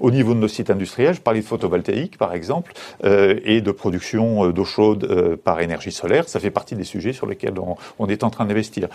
au 0.00 0.10
niveau 0.10 0.34
de 0.34 0.38
nos 0.38 0.48
sites 0.48 0.70
industriels. 0.70 1.14
Je 1.14 1.20
parlais 1.20 1.40
de 1.40 1.44
photovoltaïque 1.44 2.18
par 2.18 2.34
exemple, 2.34 2.72
euh, 3.04 3.38
et 3.44 3.60
de 3.60 3.70
production 3.70 4.46
euh, 4.46 4.52
d'eau 4.52 4.64
chaude 4.64 5.04
euh, 5.04 5.36
par 5.36 5.60
énergie 5.60 5.92
solaire. 5.92 6.28
Ça 6.28 6.40
fait 6.40 6.50
partie 6.50 6.75
des 6.75 6.84
sujets 6.84 7.12
sur 7.12 7.26
lesquels 7.26 7.58
on, 7.58 7.76
on 7.98 8.08
est 8.08 8.25
en 8.25 8.30
train 8.30 8.44
d'investir. 8.44 8.88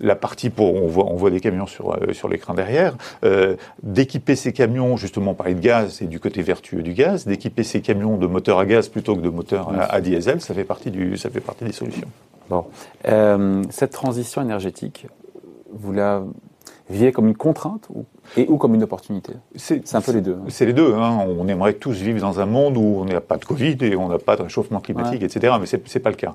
La 0.00 0.14
partie 0.14 0.50
pour, 0.50 0.74
on 0.74 0.86
voit, 0.86 1.06
on 1.06 1.16
voit 1.16 1.30
des 1.30 1.40
camions 1.40 1.66
sur, 1.66 1.98
sur 2.12 2.28
l'écran 2.28 2.54
derrière, 2.54 2.96
d'équiper 3.82 4.36
ces 4.36 4.52
camions, 4.52 4.96
justement, 4.96 5.34
par 5.34 5.46
de 5.46 5.52
gaz 5.52 6.02
et 6.02 6.06
du 6.06 6.20
côté 6.20 6.42
vertueux 6.42 6.82
du 6.82 6.92
gaz, 6.92 7.26
d'équiper 7.26 7.62
ces 7.62 7.80
camions 7.80 8.16
de 8.16 8.26
moteurs 8.26 8.58
à 8.58 8.66
gaz 8.66 8.88
plutôt 8.88 9.16
que 9.16 9.20
de 9.20 9.28
moteurs 9.28 9.70
à, 9.70 9.84
à 9.84 10.00
diesel, 10.00 10.40
ça 10.40 10.54
fait 10.54 10.57
partie 10.64 10.90
du, 10.90 11.16
ça 11.16 11.30
fait 11.30 11.40
partie 11.40 11.64
des 11.64 11.72
solutions. 11.72 12.08
Bon, 12.48 12.64
euh, 13.06 13.62
cette 13.70 13.92
transition 13.92 14.40
énergétique, 14.42 15.06
vous 15.72 15.92
la 15.92 16.22
vivez 16.90 17.12
comme 17.12 17.28
une 17.28 17.36
contrainte 17.36 17.86
ou, 17.94 18.04
et 18.36 18.46
ou 18.48 18.56
comme 18.56 18.74
une 18.74 18.82
opportunité? 18.82 19.34
C'est 19.56 19.94
un 19.94 20.00
peu 20.00 20.12
les 20.12 20.20
deux. 20.20 20.38
Hein. 20.40 20.46
C'est 20.48 20.66
les 20.66 20.72
deux. 20.72 20.94
Hein. 20.94 21.26
On 21.38 21.46
aimerait 21.48 21.74
tous 21.74 22.00
vivre 22.00 22.20
dans 22.20 22.40
un 22.40 22.46
monde 22.46 22.76
où 22.76 23.00
on 23.00 23.04
n'a 23.04 23.20
pas 23.20 23.36
de 23.36 23.44
Covid 23.44 23.76
et 23.82 23.96
on 23.96 24.08
n'a 24.08 24.18
pas 24.18 24.36
de 24.36 24.42
réchauffement 24.42 24.80
climatique, 24.80 25.20
ouais. 25.20 25.26
etc. 25.26 25.54
Mais 25.60 25.66
c'est 25.66 26.00
pas 26.00 26.10
le 26.10 26.16
cas. 26.16 26.34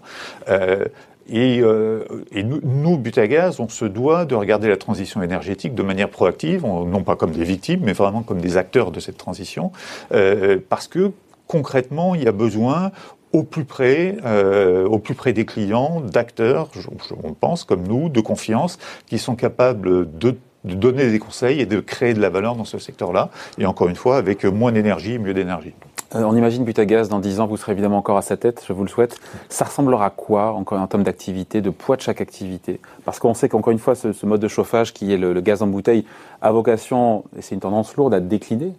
Euh, 0.50 0.86
et, 1.30 1.62
euh, 1.62 2.04
et, 2.32 2.44
nous, 2.44 2.60
nous, 2.64 2.98
Butagaz, 2.98 3.60
on 3.60 3.70
se 3.70 3.86
doit 3.86 4.26
de 4.26 4.36
regarder 4.36 4.68
la 4.68 4.78
transition 4.78 5.22
énergétique 5.22 5.74
de 5.74 5.84
manière 5.84 6.10
proactive, 6.10 6.66
on, 6.66 6.86
non 6.86 7.04
pas 7.04 7.16
comme 7.16 7.32
des 7.32 7.46
victimes, 7.46 7.82
mais 7.84 7.94
vraiment 7.94 8.24
comme 8.24 8.42
des 8.42 8.58
acteurs 8.58 8.92
de 8.92 9.00
cette 9.00 9.18
transition, 9.18 9.72
euh, 10.12 10.58
parce 10.68 10.88
que 10.88 11.12
concrètement, 11.48 12.14
il 12.16 12.24
y 12.24 12.28
a 12.28 12.34
besoin 12.34 12.92
au 13.34 13.44
plus 13.44 13.66
près, 13.66 14.18
euh, 14.26 14.86
au 14.86 15.00
plus 15.00 15.16
près 15.16 15.34
des 15.34 15.46
clients, 15.46 16.02
d'acteurs, 16.02 16.70
on 17.24 17.34
pense 17.34 17.64
comme 17.64 17.88
nous, 17.88 18.10
de 18.10 18.22
confiance, 18.22 18.78
qui 19.08 19.18
sont 19.20 19.36
capables 19.36 20.18
de 20.18 20.36
de 20.64 20.76
donner 20.76 21.12
des 21.12 21.20
conseils 21.20 21.60
et 21.60 21.66
de 21.66 21.80
créer 21.80 22.14
de 22.14 22.22
la 22.22 22.30
valeur 22.30 22.56
dans 22.56 22.66
ce 22.66 22.78
secteur-là. 22.78 23.30
Et 23.58 23.66
encore 23.66 23.90
une 23.90 23.96
fois, 23.96 24.18
avec 24.18 24.46
moins 24.46 24.72
d'énergie, 24.72 25.20
mieux 25.20 25.34
d'énergie. 25.34 25.74
Euh, 26.16 26.24
on 26.24 26.36
imagine 26.36 26.64
Butagaz, 26.64 27.10
dans 27.10 27.20
10 27.20 27.40
ans, 27.40 27.48
vous 27.48 27.58
serez 27.58 27.72
évidemment 27.72 27.98
encore 27.98 28.18
à 28.18 28.22
sa 28.22 28.38
tête, 28.38 28.64
je 28.68 28.74
vous 28.74 28.84
le 28.84 28.90
souhaite. 28.90 29.18
Ça 29.50 29.66
ressemblera 29.66 30.06
à 30.06 30.10
quoi, 30.10 30.54
encore 30.54 30.80
en 30.80 30.88
termes 30.88 31.04
d'activité, 31.04 31.62
de 31.62 31.70
poids 31.70 31.96
de 31.96 32.02
chaque 32.02 32.22
activité? 32.22 32.80
Parce 33.04 33.20
qu'on 33.20 33.34
sait 33.34 33.50
qu'encore 33.50 33.72
une 33.72 33.80
fois, 33.80 33.96
ce, 33.96 34.14
ce, 34.14 34.26
mode 34.26 34.40
de 34.40 34.48
chauffage 34.48 34.94
qui 34.94 35.12
est 35.12 35.18
le, 35.18 35.34
le 35.34 35.42
gaz 35.42 35.62
en 35.64 35.68
bouteille 35.68 36.06
a 36.42 36.52
vocation, 36.52 37.24
et 37.38 37.42
c'est 37.42 37.56
une 37.56 37.62
tendance 37.62 37.96
lourde, 37.96 38.14
à 38.14 38.20
décliner. 38.20 38.74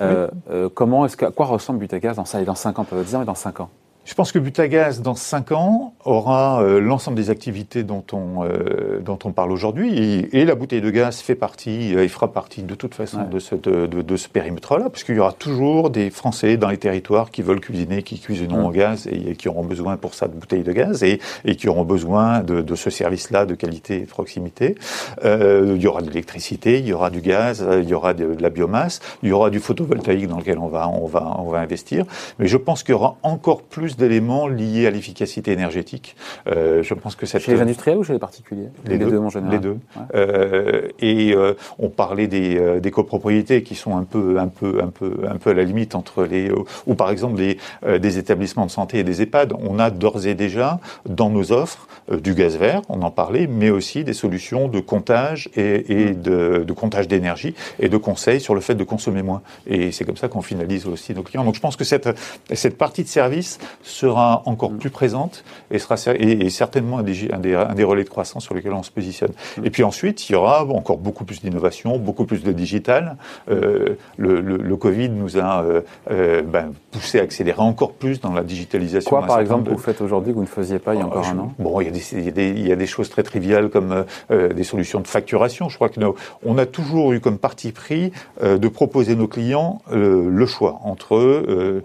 Euh, 0.00 0.28
oui. 0.30 0.38
euh, 0.50 0.68
comment 0.72 1.06
est-ce 1.06 1.16
que, 1.16 1.26
à 1.26 1.30
quoi 1.30 1.46
ressemble 1.46 1.78
Butagaz 1.78 2.16
dans 2.16 2.24
ça 2.24 2.40
et 2.40 2.44
dans 2.44 2.54
5 2.54 2.78
ans, 2.80 2.84
pas 2.84 2.96
10 2.96 3.14
ans, 3.14 3.18
mais 3.20 3.24
dans 3.24 3.34
5 3.34 3.60
ans? 3.60 3.70
Je 4.10 4.16
pense 4.16 4.32
que 4.32 4.40
Butagaz, 4.40 5.02
dans 5.02 5.14
5 5.14 5.52
ans, 5.52 5.94
aura 6.04 6.64
euh, 6.64 6.80
l'ensemble 6.80 7.16
des 7.16 7.30
activités 7.30 7.84
dont 7.84 8.02
on, 8.12 8.44
euh, 8.44 8.98
dont 8.98 9.20
on 9.22 9.30
parle 9.30 9.52
aujourd'hui. 9.52 10.28
Et, 10.32 10.44
la 10.44 10.56
bouteille 10.56 10.80
de 10.80 10.90
gaz 10.90 11.20
fait 11.20 11.36
partie, 11.36 11.94
euh, 11.94 12.02
et 12.02 12.08
fera 12.08 12.32
partie 12.32 12.64
de 12.64 12.74
toute 12.74 12.96
façon 12.96 13.22
de, 13.30 13.38
ce, 13.38 13.54
de, 13.54 13.86
de, 13.86 14.16
ce 14.16 14.28
périmètre-là, 14.28 14.90
puisqu'il 14.90 15.14
y 15.14 15.20
aura 15.20 15.32
toujours 15.32 15.90
des 15.90 16.10
Français 16.10 16.56
dans 16.56 16.70
les 16.70 16.76
territoires 16.76 17.30
qui 17.30 17.42
veulent 17.42 17.60
cuisiner, 17.60 18.02
qui 18.02 18.18
cuisineront 18.18 18.66
en 18.66 18.70
gaz 18.72 19.06
et, 19.06 19.36
qui 19.36 19.48
auront 19.48 19.62
besoin 19.62 19.96
pour 19.96 20.14
ça 20.14 20.26
de 20.26 20.34
bouteilles 20.34 20.64
de 20.64 20.72
gaz 20.72 21.04
et, 21.04 21.20
et 21.44 21.54
qui 21.54 21.68
auront 21.68 21.84
besoin 21.84 22.40
de, 22.40 22.62
de 22.62 22.74
ce 22.74 22.90
service-là 22.90 23.46
de 23.46 23.54
qualité 23.54 23.98
et 23.98 24.06
de 24.06 24.10
proximité. 24.10 24.74
il 25.22 25.80
y 25.80 25.86
aura 25.86 26.02
de 26.02 26.08
l'électricité, 26.08 26.80
il 26.80 26.86
y 26.88 26.92
aura 26.92 27.10
du 27.10 27.20
gaz, 27.20 27.64
il 27.80 27.88
y 27.88 27.94
aura 27.94 28.12
de, 28.12 28.36
la 28.40 28.50
biomasse, 28.50 28.98
il 29.22 29.28
y 29.28 29.32
aura 29.32 29.50
du 29.50 29.60
photovoltaïque 29.60 30.26
dans 30.26 30.38
lequel 30.38 30.58
on 30.58 30.66
va, 30.66 30.88
on 30.88 31.06
va, 31.06 31.36
on 31.38 31.48
va 31.48 31.60
investir. 31.60 32.06
Mais 32.40 32.48
je 32.48 32.56
pense 32.56 32.82
qu'il 32.82 32.92
y 32.92 32.96
aura 32.96 33.16
encore 33.22 33.62
plus 33.62 33.99
d'éléments 34.00 34.48
liés 34.48 34.86
à 34.86 34.90
l'efficacité 34.90 35.52
énergétique. 35.52 36.16
Euh, 36.48 36.82
je 36.82 36.94
pense 36.94 37.14
que 37.14 37.26
cette... 37.26 37.42
Chez 37.42 37.52
les 37.52 37.60
industriels 37.60 37.98
ou 37.98 38.04
chez 38.04 38.12
les 38.12 38.18
particuliers? 38.18 38.68
Les, 38.86 38.98
deux, 38.98 39.18
en 39.18 39.30
général. 39.30 39.54
Les 39.54 39.60
deux. 39.60 39.76
Euh, 40.14 40.88
et 40.98 41.32
euh, 41.34 41.54
on 41.78 41.88
parlait 41.88 42.26
des, 42.26 42.80
des, 42.80 42.90
copropriétés 42.90 43.62
qui 43.62 43.74
sont 43.74 43.96
un 43.96 44.04
peu, 44.04 44.38
un 44.38 44.48
peu, 44.48 44.80
un 44.82 44.88
peu, 44.88 45.12
un 45.28 45.36
peu 45.36 45.50
à 45.50 45.54
la 45.54 45.64
limite 45.64 45.94
entre 45.94 46.24
les, 46.24 46.50
ou 46.86 46.94
par 46.94 47.10
exemple 47.10 47.36
des, 47.36 47.58
des 47.98 48.18
établissements 48.18 48.66
de 48.66 48.70
santé 48.70 48.98
et 48.98 49.04
des 49.04 49.22
EHPAD. 49.22 49.54
On 49.58 49.78
a 49.78 49.90
d'ores 49.90 50.26
et 50.26 50.34
déjà 50.34 50.80
dans 51.08 51.30
nos 51.30 51.52
offres 51.52 51.86
du 52.10 52.34
gaz 52.34 52.56
vert, 52.56 52.82
on 52.88 53.02
en 53.02 53.10
parlait, 53.10 53.46
mais 53.46 53.70
aussi 53.70 54.02
des 54.02 54.14
solutions 54.14 54.68
de 54.68 54.80
comptage 54.80 55.48
et, 55.54 55.92
et 55.92 56.14
de, 56.14 56.64
de 56.66 56.72
comptage 56.72 57.06
d'énergie 57.06 57.54
et 57.78 57.88
de 57.88 57.96
conseils 57.96 58.40
sur 58.40 58.54
le 58.54 58.60
fait 58.60 58.74
de 58.74 58.84
consommer 58.84 59.22
moins. 59.22 59.42
Et 59.66 59.92
c'est 59.92 60.04
comme 60.04 60.16
ça 60.16 60.28
qu'on 60.28 60.42
finalise 60.42 60.86
aussi 60.86 61.14
nos 61.14 61.22
clients. 61.22 61.44
Donc 61.44 61.54
je 61.54 61.60
pense 61.60 61.76
que 61.76 61.84
cette, 61.84 62.08
cette 62.52 62.76
partie 62.76 63.02
de 63.02 63.08
service 63.08 63.58
sera 63.82 64.42
encore 64.46 64.72
plus 64.72 64.90
présente 64.90 65.44
et 65.70 65.78
sera 65.78 65.96
et, 66.14 66.50
certainement 66.50 66.98
un 66.98 67.02
des, 67.02 67.30
un, 67.32 67.38
des, 67.38 67.84
relais 67.84 68.04
de 68.04 68.08
croissance 68.08 68.44
sur 68.44 68.54
lesquels 68.54 68.72
on 68.72 68.82
se 68.82 68.90
positionne. 68.90 69.32
Mm. 69.58 69.66
Et 69.66 69.70
puis 69.70 69.84
ensuite, 69.84 70.28
il 70.28 70.32
y 70.32 70.34
aura 70.34 70.64
encore 70.64 70.98
beaucoup 70.98 71.24
plus 71.24 71.40
d'innovation, 71.40 71.98
beaucoup 71.98 72.24
plus 72.24 72.42
de 72.42 72.52
digital. 72.52 73.16
Euh, 73.50 73.96
le, 74.16 74.40
le, 74.40 74.56
le, 74.56 74.76
Covid 74.76 75.10
nous 75.10 75.38
a 75.38 75.62
euh, 75.62 75.82
euh, 76.10 76.42
ben, 76.42 76.72
poussé 76.90 77.20
à 77.20 77.22
accélérer 77.22 77.60
encore 77.60 77.92
plus 77.92 78.20
dans 78.20 78.32
la 78.32 78.42
digitalisation. 78.42 79.10
Quoi, 79.10 79.26
par 79.26 79.40
exemple, 79.40 79.70
vous 79.70 79.78
faites 79.78 80.00
aujourd'hui 80.00 80.32
que 80.32 80.36
vous 80.36 80.42
ne 80.42 80.48
faisiez 80.48 80.78
pas 80.78 80.94
il 80.94 81.00
y 81.00 81.02
a 81.02 81.06
encore 81.06 81.26
un 81.26 81.38
an? 81.38 81.52
Bon, 81.58 81.80
il 81.80 81.86
y, 81.86 81.88
a 81.88 82.30
des, 82.30 82.48
il, 82.50 82.66
y 82.66 82.72
a 82.72 82.86
choses 82.86 83.10
très 83.10 83.22
triviales 83.22 83.68
comme 83.68 84.04
des 84.30 84.64
solutions 84.64 85.00
de 85.00 85.06
facturation. 85.06 85.68
Je 85.68 85.76
crois 85.76 85.88
que 85.88 86.00
nous, 86.00 86.14
on 86.44 86.58
a 86.58 86.66
toujours 86.66 87.12
eu 87.12 87.20
comme 87.20 87.38
parti 87.38 87.72
pris 87.72 88.12
de 88.42 88.68
proposer 88.68 89.14
nos 89.14 89.28
clients 89.28 89.80
le 89.92 90.46
choix 90.46 90.80
entre 90.82 91.82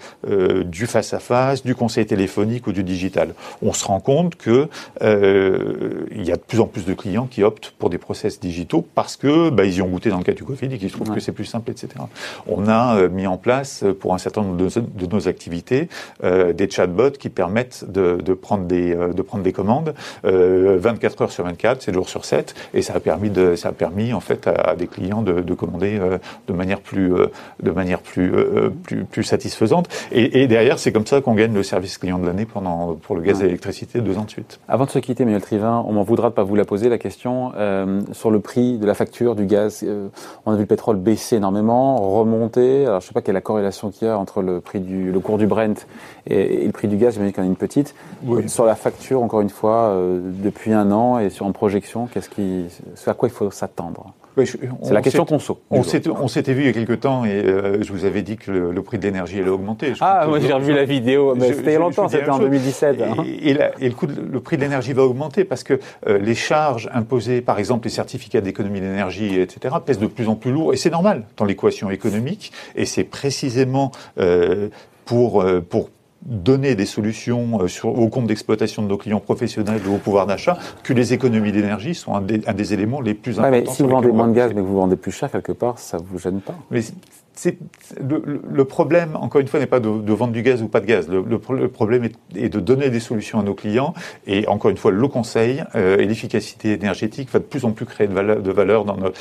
du 0.66 0.88
face 0.88 1.14
à 1.14 1.20
face, 1.20 1.64
du 1.64 1.76
conseil 1.86 2.08
téléphonique 2.08 2.66
ou 2.66 2.72
du 2.72 2.84
digital. 2.84 3.36
On 3.62 3.72
se 3.72 3.86
rend 3.86 4.00
compte 4.00 4.38
que 4.38 4.70
euh, 5.04 6.08
il 6.12 6.26
y 6.26 6.32
a 6.32 6.36
de 6.36 6.42
plus 6.42 6.60
en 6.60 6.66
plus 6.66 6.84
de 6.84 6.96
clients 6.96 7.28
qui 7.28 7.44
optent 7.44 7.70
pour 7.78 7.92
des 7.92 8.00
process 8.00 8.40
digitaux 8.40 8.84
parce 8.96 9.18
que 9.18 9.52
bah, 9.52 9.66
ils 9.66 9.76
y 9.76 9.82
ont 9.84 9.88
goûté 9.88 10.10
dans 10.10 10.18
le 10.18 10.24
cas 10.24 10.34
du 10.34 10.44
Covid 10.44 10.66
et 10.74 10.80
qu'ils 10.80 10.92
trouvent 10.92 11.14
que 11.14 11.20
c'est 11.20 11.32
plus 11.32 11.46
simple, 11.46 11.70
etc. 11.70 11.90
On 12.48 12.68
a 12.68 12.98
euh, 12.98 13.10
mis 13.10 13.28
en 13.28 13.38
place 13.38 13.84
euh, 13.84 13.94
pour 13.94 14.16
un 14.16 14.18
certain 14.18 14.42
nombre 14.42 14.58
de, 14.58 15.06
nos 15.06 15.28
activités 15.28 15.90
euh, 16.24 16.54
des 16.54 16.68
chatbots 16.68 17.12
qui 17.20 17.30
permettent 17.30 17.86
de, 17.88 18.16
de 18.16 18.34
prendre 18.34 18.66
des 18.66 18.96
de 18.96 19.22
prendre 19.22 19.44
des 19.44 19.54
commandes 19.54 19.94
24 20.24 21.22
heures 21.22 21.32
sur 21.32 21.44
24, 21.44 21.84
7 21.84 21.94
jours 21.94 22.10
sur 22.10 22.26
7, 22.26 22.56
et 22.74 22.82
ça 22.82 22.96
a 22.96 23.00
permis 23.00 23.30
de 23.30 23.56
ça 23.56 23.70
a 23.70 23.72
permis 23.72 24.14
en 24.14 24.20
fait 24.20 24.48
à, 24.48 24.76
des 24.76 24.88
clients 24.88 25.22
de, 25.22 25.42
de 25.42 25.54
commander 25.54 26.00
de 26.48 26.54
manière 26.54 26.80
plus 26.80 27.14
de 27.62 27.72
manière 27.72 28.00
plus 28.00 28.32
plus, 28.84 29.06
plus 29.06 29.24
satisfaisante. 29.24 29.88
Et, 30.12 30.42
et 30.42 30.48
derrière, 30.48 30.80
c'est 30.80 30.92
comme 30.92 31.06
ça 31.06 31.22
qu'on 31.22 31.36
gagne 31.36 31.54
le 31.54 31.64
service 31.64 31.75
client 32.00 32.20
de 32.20 32.26
l'année 32.26 32.46
pendant 32.46 32.96
pour 32.96 33.16
le 33.16 33.22
gaz 33.22 33.42
et 33.42 33.46
l'électricité 33.46 34.02
deux 34.02 34.18
ans 34.18 34.24
de 34.24 34.30
suite. 34.30 34.60
Avant 34.68 34.86
de 34.86 34.90
se 34.90 35.00
quitter, 35.00 35.26
Manuel 35.26 35.42
Trivin, 35.42 35.84
on 35.88 35.94
m'en 35.94 36.04
voudra 36.04 36.30
de 36.30 36.36
pas 36.36 36.44
vous 36.44 36.56
la 36.56 36.66
poser 36.66 36.90
la 36.90 36.98
question 36.98 37.52
euh, 37.56 38.02
sur 38.12 38.32
le 38.32 38.40
prix 38.40 38.78
de 38.78 38.86
la 38.86 38.94
facture 38.94 39.36
du 39.36 39.46
gaz. 39.46 39.82
Euh, 39.84 40.08
on 40.46 40.52
a 40.52 40.56
vu 40.56 40.62
le 40.62 40.68
pétrole 40.68 40.98
baisser 40.98 41.38
énormément, 41.38 41.96
remonter. 41.98 42.86
Alors 42.86 43.02
je 43.02 43.08
sais 43.08 43.14
pas 43.14 43.22
quelle 43.22 43.34
est 43.34 43.38
la 43.38 43.42
corrélation 43.42 43.92
qu'il 43.92 44.08
y 44.08 44.12
a 44.12 44.18
entre 44.18 44.42
le 44.42 44.62
prix 44.62 44.80
du 44.80 45.12
le 45.12 45.20
cours 45.20 45.38
du 45.38 45.48
Brent 45.48 45.88
et, 46.28 46.66
le 46.66 46.72
prix 46.72 46.88
du 46.88 46.98
gaz. 46.98 47.14
J'imagine 47.14 47.34
qu'il 47.34 47.44
y 47.44 47.46
en 47.46 47.50
a 47.50 47.52
une 47.52 47.56
petite. 47.56 47.96
Sur 48.48 48.66
la 48.66 48.76
facture, 48.76 49.22
encore 49.22 49.42
une 49.42 49.50
fois, 49.50 49.90
euh, 49.90 50.20
depuis 50.24 50.74
un 50.74 50.92
an 50.92 51.20
et 51.20 51.30
sur 51.30 51.46
en 51.46 51.52
projection, 51.52 52.08
qu'est-ce 52.08 52.30
qui, 52.30 52.66
à 53.06 53.14
quoi 53.14 53.30
il 53.30 53.34
faut 53.34 53.52
s'attendre? 53.52 54.14
C'est 54.44 54.94
la 54.94 55.02
question 55.02 55.26
qu'on 55.26 55.40
saute. 55.40 55.62
On 55.70 56.28
s'était 56.28 56.54
vu 56.54 56.64
il 56.64 56.66
y 56.66 56.70
a 56.70 56.74
quelques 56.74 57.00
temps 57.02 57.26
et 57.26 57.32
euh, 57.32 57.82
je 57.82 57.92
vous 57.92 58.06
avais 58.06 58.22
dit 58.22 58.38
que 58.38 58.52
le, 58.52 58.82
prix 58.82 58.98
de 58.98 59.04
l'énergie 59.04 59.40
allait 59.40 59.50
augmenter. 59.50 59.94
ah, 60.02 60.26
moi 60.28 60.40
j'ai 60.40 60.52
revu 60.52 60.74
la 60.74 60.86
vidéo, 60.86 61.36
mais 61.36 61.54
c'était 61.54 61.78
longtemps, 61.78 62.08
c'était 62.10 62.30
en 62.30 62.40
2017. 62.40 63.02
Hein. 63.02 63.24
Et, 63.42 63.54
le, 63.54 63.92
coût 63.92 64.08
le 64.08 64.40
prix 64.40 64.58
de 64.58 64.62
l'énergie 64.62 64.94
va 64.94 65.04
augmenter 65.04 65.44
parce 65.44 65.64
que 65.64 65.80
euh, 66.08 66.18
les 66.18 66.36
charges 66.36 66.90
imposées, 66.94 67.42
par 67.42 67.60
exemple 67.60 67.86
les 67.86 67.94
certificats 67.94 68.42
d'économie 68.42 68.82
d'énergie, 68.82 69.40
etc., 69.40 69.76
pèsent 69.86 70.00
de 70.00 70.08
plus 70.08 70.28
en 70.28 70.36
plus 70.36 70.52
lourd 70.52 70.74
et 70.74 70.78
c'est 70.78 70.90
normal 70.90 71.24
dans 71.38 71.46
l'équation 71.46 71.90
économique 71.90 72.52
et 72.76 72.86
c'est 72.86 73.04
précisément 73.04 73.92
euh, 74.20 74.70
pour, 75.06 75.46
pour 75.70 75.90
donner 76.26 76.76
des 76.76 76.86
solutions 76.86 77.62
euh, 77.62 77.68
sur, 77.68 77.98
au 77.98 78.10
compte 78.10 78.28
d'exploitation 78.28 78.82
de 78.82 78.88
nos 78.88 78.98
clients 78.98 79.20
professionnels 79.20 79.82
ou 79.88 79.96
au 79.96 79.98
pouvoir 79.98 80.26
d'achat 80.26 80.58
que 80.84 80.94
les 80.94 81.14
économies 81.14 81.52
d'énergie 81.52 81.96
sont 81.96 82.16
un 82.16 82.22
des, 82.22 82.74
éléments 82.74 83.02
les 83.02 83.14
plus 83.14 83.40
importants. 83.40 83.52
mais 83.52 83.66
si 83.68 83.84
vous 83.84 83.90
vendez 83.90 84.12
moins 84.12 84.28
de 84.28 84.34
gaz 84.34 84.52
mais 84.54 84.62
que 84.62 84.66
vous 84.66 84.76
vendez 84.76 84.96
plus 84.96 85.12
cher 85.12 85.32
quelque 85.32 85.52
part, 85.52 85.78
ça 85.78 85.98
vous 85.98 86.18
gêne 86.18 86.42
pas 86.42 86.56
mais 86.72 86.82
c'est, 87.36 87.58
le, 88.02 88.42
le, 88.50 88.66
problème, 88.66 89.18
encore 89.18 89.42
une 89.42 89.48
fois, 89.48 89.60
n'est 89.60 89.66
pas 89.66 89.82
de, 89.82 89.90
de, 89.90 90.14
vendre 90.14 90.32
du 90.32 90.42
gaz 90.42 90.62
ou 90.62 90.70
pas 90.70 90.80
de 90.80 90.86
gaz. 90.86 91.10
Le, 91.10 91.22
le 91.22 91.68
problème 91.68 92.10
est, 92.34 92.50
de 92.50 92.60
donner 92.62 92.90
des 92.90 93.02
solutions 93.02 93.42
à 93.42 93.44
nos 93.44 93.54
clients. 93.54 93.94
Et 94.26 94.48
encore 94.48 94.72
une 94.72 94.78
fois, 94.78 94.92
le 94.92 95.08
conseil 95.10 95.62
euh, 95.76 95.98
et 95.98 96.06
l'efficacité 96.06 96.72
énergétique 96.72 97.30
va 97.32 97.40
de 97.40 97.44
plus 97.44 97.66
en 97.66 97.72
plus 97.72 97.86
créer 97.86 98.08
de 98.08 98.14
valeur, 98.14 98.42
de 98.42 98.52
valeur 98.52 98.86
dans 98.86 98.96
nos, 98.96 99.12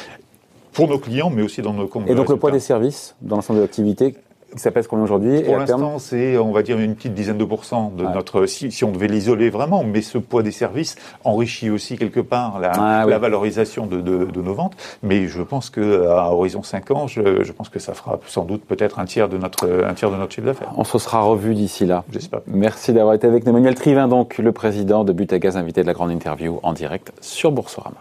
pour 0.74 0.88
nos 0.88 0.98
clients, 0.98 1.30
mais 1.30 1.42
aussi 1.42 1.62
dans 1.62 1.72
nos 1.72 1.86
comptes. 1.86 2.08
Et 2.08 2.14
donc 2.14 2.28
le 2.28 2.36
poids 2.36 2.50
des 2.50 2.60
services 2.60 3.14
dans 3.22 3.36
l'ensemble 3.36 3.60
de 3.60 3.64
l'activité, 3.64 4.14
ça 4.56 4.70
pèse 4.70 4.86
combien 4.86 5.04
aujourd'hui 5.04 5.42
Pour 5.42 5.56
l'instant, 5.56 5.98
c'est, 5.98 6.38
on 6.38 6.52
va 6.52 6.62
dire, 6.62 6.78
une 6.78 6.94
petite 6.94 7.14
dizaine 7.14 7.38
de 7.38 7.44
pourcents 7.44 7.92
de 7.96 8.04
notre. 8.04 8.46
Si, 8.46 8.70
si, 8.70 8.84
on 8.84 8.92
devait 8.92 9.08
l'isoler 9.08 9.50
vraiment, 9.50 9.84
mais 9.84 10.02
ce 10.02 10.18
poids 10.18 10.42
des 10.42 10.50
services 10.50 10.96
enrichit 11.24 11.70
aussi 11.70 11.96
quelque 11.96 12.20
part 12.20 12.58
la, 12.60 12.72
ah 12.74 13.06
la 13.06 13.18
valorisation 13.18 13.86
de, 13.86 14.00
de, 14.00 14.24
de, 14.24 14.42
nos 14.42 14.54
ventes. 14.54 14.74
Mais 15.02 15.26
je 15.26 15.42
pense 15.42 15.70
que 15.70 16.06
à 16.06 16.32
horizon 16.32 16.62
5 16.62 16.90
ans, 16.90 17.06
je, 17.06 17.42
je, 17.42 17.52
pense 17.52 17.68
que 17.68 17.78
ça 17.78 17.94
fera 17.94 18.18
sans 18.26 18.44
doute 18.44 18.64
peut-être 18.64 18.98
un 18.98 19.04
tiers 19.04 19.28
de 19.28 19.38
notre 19.38 19.84
un 19.86 19.94
tiers 19.94 20.10
de 20.10 20.16
notre 20.16 20.32
chiffre 20.32 20.46
d'affaires. 20.46 20.72
On 20.76 20.84
se 20.84 20.98
sera 20.98 21.20
revu 21.20 21.54
d'ici 21.54 21.86
là. 21.86 22.04
J'espère. 22.10 22.40
Merci 22.46 22.92
d'avoir 22.92 23.14
été 23.14 23.26
avec 23.26 23.46
Emmanuel 23.46 23.74
Trivin, 23.74 24.08
donc 24.08 24.38
le 24.38 24.52
président 24.52 25.04
de 25.04 25.12
Butagaz, 25.12 25.56
invité 25.56 25.82
de 25.82 25.86
la 25.86 25.92
grande 25.92 26.10
interview 26.10 26.60
en 26.62 26.72
direct 26.72 27.12
sur 27.20 27.52
Boursorama. 27.52 27.96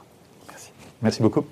Merci. 0.49 0.71
Merci 1.01 1.21
beaucoup. 1.21 1.45